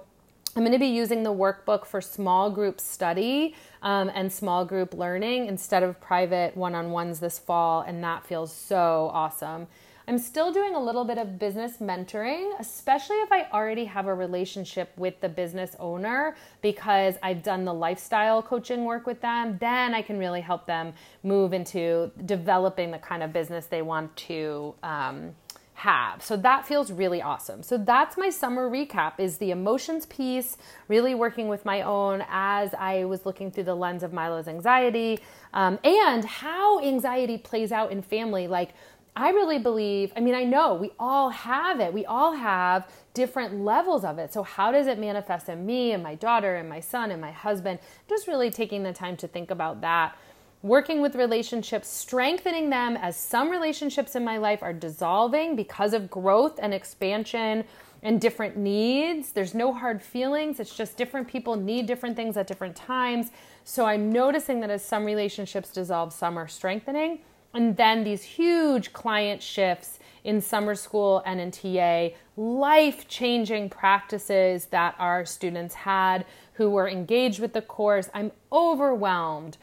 I'm 0.59 0.65
going 0.65 0.73
to 0.73 0.79
be 0.81 0.87
using 0.87 1.23
the 1.23 1.33
workbook 1.33 1.87
for 1.87 2.01
small 2.01 2.51
group 2.51 2.81
study 2.81 3.55
um, 3.81 4.11
and 4.13 4.33
small 4.33 4.65
group 4.65 4.93
learning 4.93 5.47
instead 5.47 5.85
of 5.85 6.01
private 6.01 6.57
one 6.57 6.75
on 6.75 6.91
ones 6.91 7.21
this 7.21 7.39
fall, 7.39 7.83
and 7.83 8.03
that 8.03 8.27
feels 8.27 8.53
so 8.53 9.09
awesome. 9.15 9.69
I'm 10.09 10.19
still 10.19 10.53
doing 10.53 10.75
a 10.75 10.83
little 10.83 11.05
bit 11.05 11.17
of 11.17 11.39
business 11.39 11.77
mentoring, 11.77 12.59
especially 12.59 13.19
if 13.19 13.31
I 13.31 13.47
already 13.53 13.85
have 13.85 14.09
a 14.09 14.15
relationship 14.15 14.91
with 14.97 15.21
the 15.21 15.29
business 15.29 15.77
owner 15.79 16.35
because 16.61 17.15
I've 17.23 17.45
done 17.45 17.65
the 17.65 17.75
lifestyle 17.75 18.43
coaching 18.43 18.85
work 18.85 19.07
with 19.07 19.21
them. 19.21 19.59
Then 19.61 19.95
I 19.95 20.03
can 20.03 20.19
really 20.19 20.41
help 20.41 20.67
them 20.67 20.93
move 21.23 21.53
into 21.53 22.11
developing 22.27 22.91
the 22.91 22.99
kind 22.99 23.23
of 23.23 23.33
business 23.33 23.67
they 23.67 23.83
want 23.83 24.17
to. 24.17 24.75
Um, 24.83 25.37
have. 25.79 26.25
So 26.25 26.37
that 26.39 26.67
feels 26.67 26.91
really 26.91 27.23
awesome. 27.23 27.63
So 27.63 27.79
that's 27.79 28.17
my 28.17 28.31
summer 28.31 28.69
recap 28.69 29.15
is 29.19 29.39
the 29.39 29.53
emotions 29.53 30.07
piece, 30.07 30.57
really 30.89 31.15
working 31.15 31.47
with 31.47 31.65
my 31.65 31.83
own 31.83 32.25
as 32.29 32.75
I 32.75 33.05
was 33.05 33.25
looking 33.25 33.53
through 33.53 33.65
the 33.65 33.77
lens 33.77 34.03
of 34.03 34.13
Milo's 34.13 34.49
anxiety 34.49 35.21
um, 35.55 35.79
and 35.85 36.25
how 36.25 36.81
anxiety 36.81 37.39
plays 37.39 37.71
out 37.71 37.93
in 37.93 38.03
family. 38.03 38.49
Like 38.49 38.71
I 39.15 39.31
really 39.31 39.59
believe, 39.59 40.13
I 40.17 40.21
mean, 40.21 40.35
I 40.35 40.45
know 40.45 40.75
we 40.75 40.91
all 40.99 41.31
have 41.31 41.79
it. 41.79 41.93
We 41.93 42.05
all 42.07 42.33
have 42.33 42.89
different 43.15 43.61
levels 43.61 44.05
of 44.05 44.19
it. 44.19 44.33
So, 44.33 44.45
how 44.45 44.71
does 44.71 44.87
it 44.87 44.99
manifest 44.99 45.49
in 45.49 45.67
me 45.67 45.91
and 45.91 46.03
my 46.03 46.15
daughter 46.15 46.55
and 46.55 46.69
my 46.69 46.79
son 46.79 47.11
and 47.11 47.21
my 47.21 47.33
husband? 47.33 47.81
Just 48.09 48.29
really 48.29 48.51
taking 48.51 48.85
the 48.85 48.93
time 48.93 49.17
to 49.17 49.27
think 49.27 49.51
about 49.51 49.81
that 49.81 50.17
working 50.63 51.01
with 51.01 51.15
relationships, 51.15 51.89
strengthening 51.89 52.71
them 52.71 52.97
as 52.97 53.17
some 53.17 53.49
relationships 53.49 54.17
in 54.17 54.25
my 54.25 54.39
life 54.39 54.63
are 54.63 54.73
dissolving 54.73 55.55
because 55.55 55.93
of 55.93 56.11
growth 56.11 56.59
and 56.61 56.75
expansion 56.75 57.65
and 58.03 58.21
different 58.21 58.57
needs. 58.57 59.33
There's 59.33 59.55
no 59.55 59.73
hard 59.73 60.03
feelings. 60.03 60.61
It's 60.61 60.77
just 60.77 60.97
different 60.97 61.29
people 61.29 61.57
need 61.57 61.87
different 61.87 62.17
things 62.17 62.37
at 62.37 62.47
different 62.47 62.77
times. 62.77 63.31
So 63.65 63.87
I'm 63.87 64.11
noticing 64.11 64.61
that 64.61 64.71
as 64.71 64.85
some 64.85 65.05
relationships 65.05 65.71
dissolve, 65.71 66.13
some 66.13 66.37
are 66.39 66.49
strengthening. 66.49 67.21
And 67.55 67.77
then 67.77 68.05
these 68.05 68.23
huge 68.23 68.93
client 68.93 69.43
shifts 69.43 69.99
in 70.25 70.41
summer 70.41 70.75
school 70.75 71.23
and 71.25 71.41
in 71.41 71.51
TA, 71.51 72.15
life 72.37 73.09
changing 73.09 73.71
practices 73.71 74.67
that 74.67 74.95
our 74.99 75.25
students 75.25 75.75
had 75.75 76.27
who 76.55 76.71
were 76.71 76.89
engaged 76.89 77.41
with 77.41 77.53
the 77.53 77.63
course. 77.63 78.11
I'm 78.13 78.33
overwhelmed 78.53 79.57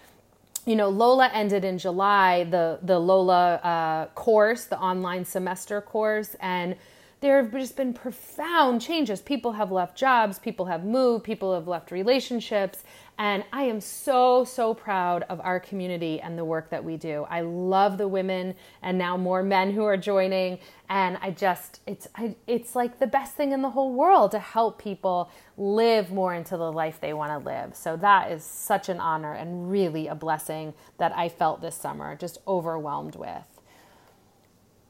you 0.65 0.75
know, 0.75 0.89
Lola 0.89 1.29
ended 1.31 1.63
in 1.63 1.77
July, 1.77 2.43
the, 2.45 2.79
the 2.81 2.97
Lola 2.99 3.55
uh, 3.55 4.05
course, 4.15 4.65
the 4.65 4.79
online 4.79 5.23
semester 5.23 5.79
course, 5.79 6.35
and 6.39 6.75
there 7.21 7.41
have 7.41 7.51
just 7.51 7.77
been 7.77 7.93
profound 7.93 8.81
changes. 8.81 9.21
People 9.21 9.53
have 9.53 9.71
left 9.71 9.97
jobs, 9.97 10.37
people 10.39 10.65
have 10.65 10.83
moved, 10.83 11.23
people 11.23 11.53
have 11.53 11.67
left 11.67 11.91
relationships, 11.91 12.83
And 13.17 13.45
I 13.53 13.63
am 13.63 13.79
so, 13.79 14.43
so 14.43 14.73
proud 14.73 15.23
of 15.29 15.39
our 15.39 15.57
community 15.57 16.19
and 16.19 16.37
the 16.37 16.43
work 16.43 16.69
that 16.69 16.83
we 16.83 16.97
do. 16.97 17.25
I 17.29 17.41
love 17.41 17.97
the 17.97 18.09
women 18.09 18.55
and 18.81 18.97
now 18.97 19.15
more 19.15 19.41
men 19.41 19.71
who 19.71 19.85
are 19.85 19.95
joining. 19.95 20.59
And 20.89 21.17
I 21.21 21.31
just, 21.31 21.79
it's, 21.87 22.09
I, 22.15 22.35
it's 22.45 22.75
like 22.75 22.99
the 22.99 23.07
best 23.07 23.35
thing 23.35 23.53
in 23.53 23.61
the 23.61 23.69
whole 23.69 23.93
world 23.93 24.31
to 24.31 24.39
help 24.39 24.81
people 24.81 25.31
live 25.55 26.11
more 26.11 26.33
into 26.33 26.57
the 26.57 26.69
life 26.69 26.99
they 26.99 27.13
want 27.13 27.31
to 27.31 27.37
live. 27.37 27.73
So 27.75 27.95
that 27.97 28.31
is 28.31 28.43
such 28.43 28.89
an 28.89 28.99
honor 28.99 29.33
and 29.33 29.71
really 29.71 30.07
a 30.07 30.15
blessing 30.15 30.73
that 30.97 31.17
I 31.17 31.29
felt 31.29 31.61
this 31.61 31.75
summer, 31.75 32.17
just 32.17 32.39
overwhelmed 32.45 33.15
with. 33.15 33.43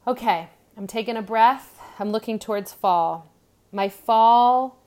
Okay, 0.08 0.48
I'm 0.76 0.88
taking 0.88 1.16
a 1.16 1.22
breath. 1.22 1.80
I'm 2.00 2.10
looking 2.10 2.40
towards 2.40 2.72
fall. 2.72 3.32
My 3.70 3.88
fall 3.88 4.78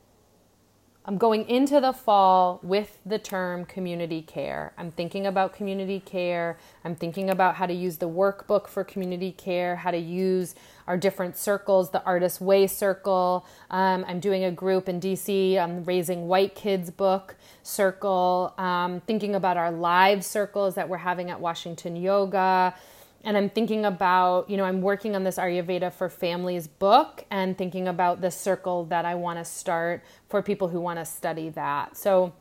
I'm 1.06 1.18
going 1.18 1.48
into 1.48 1.80
the 1.80 1.94
fall 1.94 2.60
with 2.62 3.00
the 3.06 3.18
term 3.18 3.66
community 3.66 4.22
care. 4.22 4.74
I'm 4.78 4.92
thinking 4.92 5.26
about 5.26 5.54
community 5.54 6.02
care. 6.02 6.58
I'm 6.84 6.94
thinking 6.94 7.30
about 7.30 7.56
how 7.56 7.66
to 7.66 7.74
use 7.74 7.98
the 7.98 8.10
workbook 8.10 8.68
for 8.68 8.84
community 8.84 9.32
care, 9.32 9.78
how 9.78 9.92
to 9.92 9.98
use 9.98 10.56
our 10.88 10.98
different 10.98 11.38
circles, 11.38 11.92
the 11.92 12.04
Artist 12.04 12.42
Way 12.42 12.68
Circle. 12.68 13.46
Um, 13.72 14.04
I'm 14.08 14.20
doing 14.20 14.44
a 14.44 14.52
group 14.52 14.90
in 14.90 15.00
DC, 15.00 15.58
I'm 15.58 15.84
raising 15.86 16.28
white 16.28 16.54
kids 16.54 16.92
book 16.92 17.36
circle, 17.64 18.54
um, 18.58 19.00
thinking 19.02 19.36
about 19.36 19.56
our 19.56 19.72
live 19.72 20.26
circles 20.26 20.76
that 20.76 20.90
we're 20.90 20.98
having 20.98 21.30
at 21.30 21.40
Washington 21.40 21.96
Yoga 21.96 22.76
and 23.24 23.38
I'm 23.38 23.50
thinking 23.50 23.86
about, 23.86 24.50
you 24.50 24.58
know, 24.58 24.64
I'm 24.64 24.82
working 24.82 25.16
on 25.16 25.24
this 25.24 25.38
Ayurveda 25.38 25.92
for 25.92 26.10
Families 26.10 26.68
book 26.68 27.26
and 27.30 27.58
thinking 27.58 27.88
about 27.88 28.22
the 28.22 28.32
circle 28.32 28.86
that 28.86 29.06
I 29.06 29.16
want 29.16 29.40
to 29.40 29.46
start 29.46 30.04
for 30.30 30.42
people 30.42 30.70
who 30.70 30.80
want 30.80 31.00
to 31.00 31.06
study 31.06 31.50
that. 31.50 31.98
So 31.98 32.34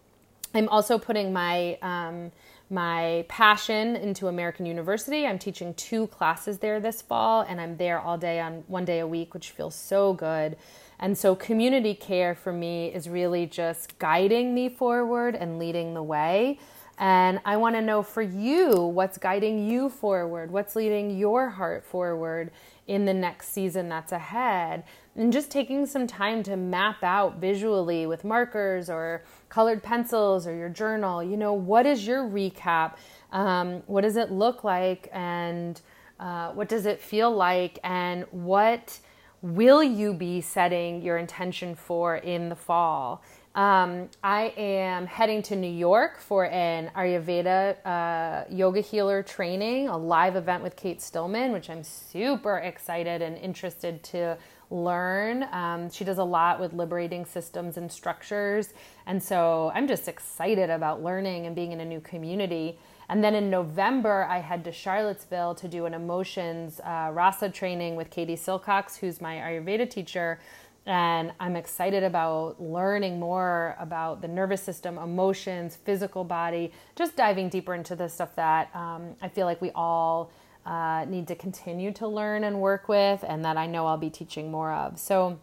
I'm 0.55 0.69
also 0.69 0.99
putting 0.99 1.33
my 1.33 1.79
um, 1.83 2.33
my 2.71 3.25
passion 3.29 3.97
into 3.97 4.29
American 4.29 4.67
University. 4.67 5.27
I'm 5.27 5.39
teaching 5.39 5.73
two 5.75 6.07
classes 6.09 6.59
there 6.59 6.81
this 6.81 7.01
fall, 7.01 7.41
and 7.43 7.61
I'm 7.61 7.77
there 7.77 7.99
all 7.99 8.19
day 8.19 8.41
on 8.41 8.65
one 8.67 8.85
day 8.85 8.99
a 8.99 9.07
week, 9.07 9.33
which 9.33 9.51
feels 9.51 9.75
so 9.75 10.13
good. 10.13 10.57
And 11.01 11.17
so, 11.17 11.35
community 11.35 11.95
care 11.95 12.35
for 12.35 12.53
me 12.53 12.89
is 12.89 13.09
really 13.09 13.47
just 13.47 13.99
guiding 13.99 14.55
me 14.55 14.69
forward 14.69 15.35
and 15.35 15.59
leading 15.59 15.95
the 15.95 16.03
way. 16.03 16.59
And 16.99 17.41
I 17.45 17.57
want 17.57 17.77
to 17.77 17.81
know 17.81 18.03
for 18.03 18.23
you 18.23 18.75
what's 18.75 19.19
guiding 19.19 19.71
you 19.71 19.89
forward, 19.89 20.51
what's 20.51 20.75
leading 20.75 21.17
your 21.17 21.49
heart 21.49 21.85
forward 21.85 22.51
in 22.89 23.05
the 23.05 23.15
next 23.15 23.53
season 23.53 23.89
that's 23.89 24.11
ahead. 24.11 24.83
And 25.15 25.33
just 25.33 25.51
taking 25.51 25.87
some 25.87 26.09
time 26.09 26.43
to 26.45 26.57
map 26.57 27.05
out 27.05 27.37
visually 27.37 28.07
with 28.07 28.25
markers 28.25 28.91
or 28.91 29.23
colored 29.49 29.83
pencils 29.83 30.47
or 30.47 30.55
your 30.57 30.69
journal, 30.69 31.23
you 31.23 31.37
know, 31.37 31.53
what 31.53 31.87
is 31.87 32.05
your 32.07 32.25
recap? 32.25 32.97
Um, 33.31 33.83
what 33.87 34.01
does 34.01 34.17
it 34.17 34.33
look 34.33 34.65
like? 34.65 35.09
And 35.13 35.81
uh, 36.19 36.51
what 36.51 36.69
does 36.69 36.85
it 36.85 37.01
feel 37.01 37.31
like? 37.31 37.79
And 37.85 38.25
what 38.33 38.99
will 39.41 39.85
you 39.85 40.13
be 40.15 40.41
setting 40.41 41.01
your 41.03 41.17
intention 41.17 41.77
for 41.77 42.17
in 42.17 42.49
the 42.49 42.57
fall? 42.57 43.23
Um, 43.55 44.09
I 44.23 44.53
am 44.57 45.07
heading 45.07 45.43
to 45.43 45.57
New 45.57 45.71
York 45.71 46.21
for 46.21 46.47
an 46.47 46.91
Ayurveda 46.95 47.77
uh, 47.85 48.45
yoga 48.51 48.81
healer 48.81 49.23
training, 49.23 49.89
a 49.89 49.97
live 49.97 50.37
event 50.37 50.63
with 50.63 50.77
Kate 50.77 51.01
Stillman, 51.01 51.53
which 51.53 51.69
I'm 51.69 51.83
super 51.83 52.59
excited 52.59 53.21
and 53.23 53.37
interested 53.37 54.03
to 54.05 54.39
learn. 54.71 55.45
Um, 55.51 55.91
she 55.91 56.05
does 56.05 56.19
a 56.19 56.25
lot 56.25 56.61
with 56.61 56.73
liberating 56.73 57.25
systems 57.25 57.79
and 57.79 57.91
structures. 57.91 58.75
And 59.07 59.23
so 59.23 59.73
I'm 59.75 59.89
just 59.89 60.09
excited 60.09 60.71
about 60.71 61.03
learning 61.03 61.47
and 61.47 61.57
being 61.57 61.73
in 61.73 61.81
a 61.81 61.85
new 61.85 62.01
community. 62.01 62.79
And 63.09 63.25
then 63.25 63.35
in 63.35 63.49
November, 63.49 64.27
I 64.29 64.39
head 64.41 64.65
to 64.65 64.73
Charlottesville 64.73 65.55
to 65.57 65.69
do 65.69 65.87
an 65.87 65.95
emotions 65.95 66.81
uh, 66.81 67.11
rasa 67.13 67.49
training 67.49 67.97
with 67.97 68.11
Katie 68.11 68.37
Silcox, 68.37 68.99
who's 68.99 69.21
my 69.21 69.37
Ayurveda 69.37 69.89
teacher 69.89 70.39
and 70.89 71.33
I'm 71.39 71.55
excited 71.55 72.03
about 72.03 72.63
learning 72.63 73.21
more 73.21 73.77
about 73.79 74.23
the 74.23 74.29
nervous 74.29 74.63
system, 74.63 74.97
emotions, 74.97 75.77
physical 75.77 76.25
body, 76.25 76.73
just 76.97 77.15
diving 77.15 77.51
deeper 77.51 77.75
into 77.75 77.95
the 77.95 78.09
stuff 78.09 78.35
that 78.37 78.75
um, 78.75 79.15
I 79.21 79.29
feel 79.29 79.45
like 79.45 79.61
we 79.61 79.71
all 79.75 80.33
uh, 80.65 81.05
need 81.07 81.29
to 81.29 81.35
continue 81.35 81.93
to 81.93 82.09
learn 82.09 82.43
and 82.43 82.59
work 82.63 82.89
with, 82.89 83.23
and 83.29 83.45
that 83.45 83.59
I 83.59 83.67
know 83.67 83.87
I'll 83.87 83.99
be 83.99 84.09
teaching 84.09 84.51
more 84.51 84.73
of. 84.73 84.99
So, 84.99 85.39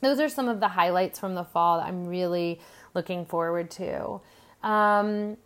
those 0.00 0.18
are 0.18 0.28
some 0.28 0.48
of 0.48 0.58
the 0.58 0.66
highlights 0.66 1.16
from 1.16 1.36
the 1.36 1.44
fall 1.44 1.78
that 1.78 1.86
I'm 1.86 2.04
really 2.08 2.60
looking 2.92 3.24
forward 3.24 3.70
to. 3.72 4.20
Um, 4.64 5.36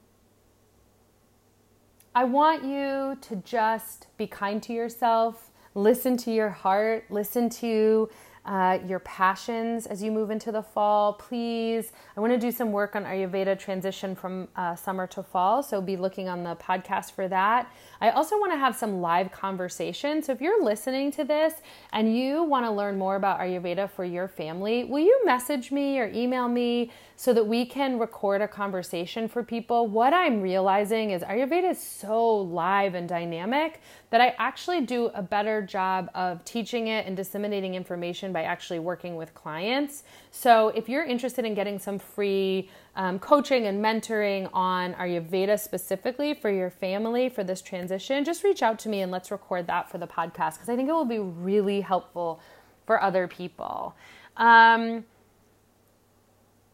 I 2.14 2.24
want 2.24 2.64
you 2.64 3.18
to 3.20 3.36
just 3.44 4.06
be 4.16 4.26
kind 4.26 4.62
to 4.62 4.72
yourself, 4.72 5.50
listen 5.74 6.16
to 6.16 6.32
your 6.32 6.48
heart, 6.48 7.04
listen 7.10 7.50
to 7.50 8.08
uh, 8.46 8.78
your 8.86 9.00
passions 9.00 9.86
as 9.86 10.02
you 10.02 10.12
move 10.12 10.30
into 10.30 10.52
the 10.52 10.62
fall. 10.62 11.14
Please, 11.14 11.92
I 12.16 12.20
want 12.20 12.32
to 12.32 12.38
do 12.38 12.52
some 12.52 12.70
work 12.70 12.94
on 12.94 13.04
Ayurveda 13.04 13.58
transition 13.58 14.14
from 14.14 14.48
uh, 14.54 14.76
summer 14.76 15.06
to 15.08 15.22
fall, 15.22 15.62
so 15.62 15.80
be 15.80 15.96
looking 15.96 16.28
on 16.28 16.44
the 16.44 16.54
podcast 16.56 17.12
for 17.12 17.26
that. 17.28 17.70
I 18.00 18.10
also 18.10 18.38
want 18.38 18.52
to 18.52 18.58
have 18.58 18.76
some 18.76 19.00
live 19.00 19.32
conversation. 19.32 20.22
So 20.22 20.32
if 20.32 20.40
you're 20.40 20.64
listening 20.64 21.10
to 21.12 21.24
this 21.24 21.54
and 21.92 22.16
you 22.16 22.44
want 22.44 22.64
to 22.64 22.70
learn 22.70 22.96
more 22.96 23.16
about 23.16 23.40
Ayurveda 23.40 23.90
for 23.90 24.04
your 24.04 24.28
family, 24.28 24.84
will 24.84 25.04
you 25.04 25.22
message 25.24 25.72
me 25.72 25.98
or 25.98 26.08
email 26.14 26.48
me 26.48 26.92
so 27.16 27.32
that 27.32 27.46
we 27.46 27.64
can 27.64 27.98
record 27.98 28.42
a 28.42 28.48
conversation 28.48 29.26
for 29.26 29.42
people? 29.42 29.88
What 29.88 30.12
I'm 30.12 30.42
realizing 30.42 31.10
is 31.10 31.22
Ayurveda 31.22 31.70
is 31.70 31.82
so 31.82 32.36
live 32.36 32.94
and 32.94 33.08
dynamic 33.08 33.80
that 34.10 34.20
I 34.20 34.34
actually 34.38 34.82
do 34.82 35.06
a 35.14 35.22
better 35.22 35.62
job 35.62 36.10
of 36.14 36.44
teaching 36.44 36.88
it 36.88 37.06
and 37.06 37.16
disseminating 37.16 37.74
information 37.74 38.32
by 38.32 38.42
actually 38.42 38.78
working 38.78 39.16
with 39.16 39.34
clients. 39.34 40.04
So 40.30 40.68
if 40.68 40.88
you're 40.88 41.04
interested 41.04 41.46
in 41.46 41.54
getting 41.54 41.78
some 41.78 41.98
free 41.98 42.68
um, 42.94 43.18
coaching 43.18 43.66
and 43.66 43.82
mentoring 43.82 44.50
on 44.52 44.92
Ayurveda 44.94 45.58
specifically 45.58 46.34
for 46.34 46.50
your 46.50 46.70
family 46.70 47.30
for 47.30 47.42
this 47.42 47.62
transition, 47.62 48.24
just 48.24 48.44
reach 48.44 48.62
out 48.62 48.78
to 48.80 48.90
me 48.90 49.00
and 49.00 49.10
let's 49.10 49.30
record 49.30 49.66
that 49.68 49.90
for 49.90 49.96
the 49.96 50.06
podcast 50.06 50.54
because 50.54 50.68
I 50.68 50.76
think 50.76 50.88
it 50.88 50.92
will 50.92 51.06
be 51.06 51.18
really 51.18 51.80
helpful 51.80 52.40
for 52.84 53.02
other 53.02 53.26
people. 53.26 53.94
Um, 54.36 55.04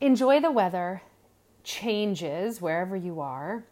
enjoy 0.02 0.40
the 0.40 0.50
weather 0.50 1.02
changes 1.64 2.60
wherever 2.60 2.96
you 2.96 3.20
are. 3.20 3.64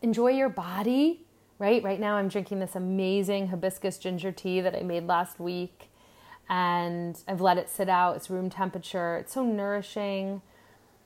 Enjoy 0.00 0.28
your 0.28 0.48
body 0.48 1.26
right? 1.58 1.82
Right 1.82 2.00
now, 2.00 2.16
I'm 2.16 2.28
drinking 2.28 2.60
this 2.60 2.76
amazing 2.76 3.48
hibiscus 3.48 3.98
ginger 3.98 4.32
tea 4.32 4.60
that 4.60 4.74
I 4.74 4.82
made 4.82 5.06
last 5.06 5.40
week, 5.40 5.90
and 6.48 7.18
I've 7.26 7.40
let 7.40 7.58
it 7.58 7.68
sit 7.68 7.88
out. 7.88 8.16
It's 8.16 8.30
room 8.30 8.48
temperature. 8.48 9.16
It's 9.16 9.32
so 9.32 9.44
nourishing. 9.44 10.40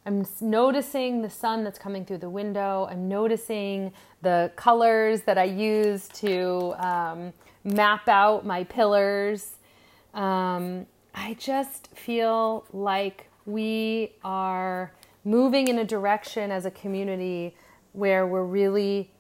I'm 0.05 0.27
noticing 0.41 1.23
the 1.23 1.31
sun 1.31 1.65
that's 1.65 1.79
coming 1.79 2.05
through 2.05 2.19
the 2.19 2.31
window. 2.31 2.89
I'm 2.91 3.09
noticing 3.09 3.93
the 4.21 4.51
colors 4.57 5.23
that 5.23 5.39
I 5.39 5.45
use 5.45 6.09
to 6.15 6.75
um, 6.79 7.33
map 7.65 8.09
out 8.09 8.45
my 8.45 8.65
pillars. 8.65 9.57
Um, 10.13 10.87
I 11.15 11.35
just 11.39 11.89
feel 11.95 12.67
like 12.73 13.29
we 13.47 14.13
are 14.25 14.93
moving 15.25 15.69
in 15.69 15.79
a 15.79 15.85
direction 15.85 16.51
as 16.51 16.65
a 16.65 16.71
community 16.71 17.55
where 17.93 18.27
we're 18.27 18.45
really 18.45 19.11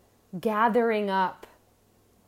gathering 0.40 1.10
up 1.10 1.46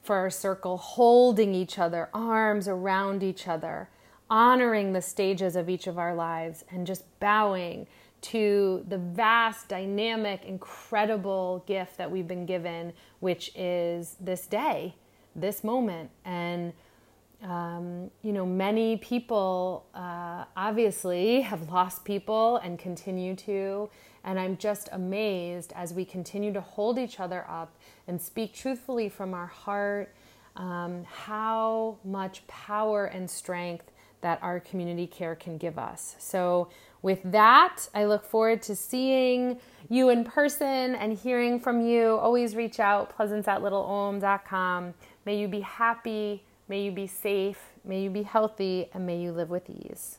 for 0.03 0.17
our 0.17 0.31
circle, 0.31 0.77
holding 0.77 1.55
each 1.55 1.79
other, 1.79 2.11
arms 2.13 2.69
around 2.69 3.23
each 3.23 3.49
other, 3.49 3.89
honoring 4.29 4.93
the 4.93 5.01
stages 5.01 5.57
of 5.57 5.69
each 5.69 5.87
of 5.87 5.99
our 5.99 6.15
lives, 6.15 6.65
and 6.71 6.87
just 6.87 7.05
bowing 7.21 7.87
to 8.21 8.85
the 8.89 8.99
vast, 8.99 9.69
dynamic, 9.69 10.45
incredible 10.45 11.63
gift 11.67 11.97
that 11.97 12.11
we've 12.11 12.29
been 12.29 12.47
given, 12.47 12.93
which 13.21 13.51
is 13.55 14.17
this 14.21 14.47
day, 14.47 14.95
this 15.35 15.65
moment. 15.65 16.11
And, 16.25 16.73
um, 17.45 18.11
you 18.23 18.33
know, 18.33 18.47
many 18.47 18.97
people 18.97 19.87
uh, 19.95 20.45
obviously 20.57 21.43
have 21.43 21.69
lost 21.71 22.05
people 22.05 22.57
and 22.57 22.79
continue 22.79 23.37
to. 23.37 23.91
And 24.25 24.41
I'm 24.41 24.57
just 24.57 24.89
amazed 24.93 25.73
as 25.77 25.93
we 25.93 26.07
continue 26.07 26.53
to 26.55 26.61
hold 26.63 26.99
each 26.99 27.21
other 27.21 27.45
up 27.49 27.77
and 28.09 28.21
speak 28.21 28.55
truthfully 28.55 29.11
from 29.11 29.35
our 29.35 29.47
heart 29.47 30.15
um, 30.57 31.05
how 31.05 31.99
much 32.05 32.47
power 32.47 33.07
and 33.07 33.29
strength 33.29 33.91
that 34.21 34.39
our 34.43 34.61
community 34.61 35.07
care 35.07 35.35
can 35.35 35.59
give 35.59 35.79
us. 35.79 36.17
So, 36.19 36.71
with 37.03 37.21
that, 37.33 37.87
I 37.95 38.07
look 38.07 38.25
forward 38.25 38.63
to 38.63 38.75
seeing 38.75 39.61
you 39.91 40.09
in 40.09 40.25
person 40.25 40.95
and 40.95 41.13
hearing 41.13 41.61
from 41.61 41.83
you. 41.83 42.17
Always 42.17 42.57
reach 42.57 42.81
out, 42.81 43.15
pleasance 43.15 43.47
at 43.47 43.63
littleom.com. 43.63 44.95
May 45.27 45.39
you 45.39 45.47
be 45.47 45.61
happy, 45.61 46.43
may 46.69 46.83
you 46.83 46.93
be 46.93 47.07
safe, 47.07 47.73
may 47.85 48.03
you 48.03 48.11
be 48.11 48.23
healthy, 48.23 48.89
and 48.93 49.07
may 49.07 49.21
you 49.21 49.33
live 49.33 49.51
with 49.51 49.69
ease. 49.69 50.19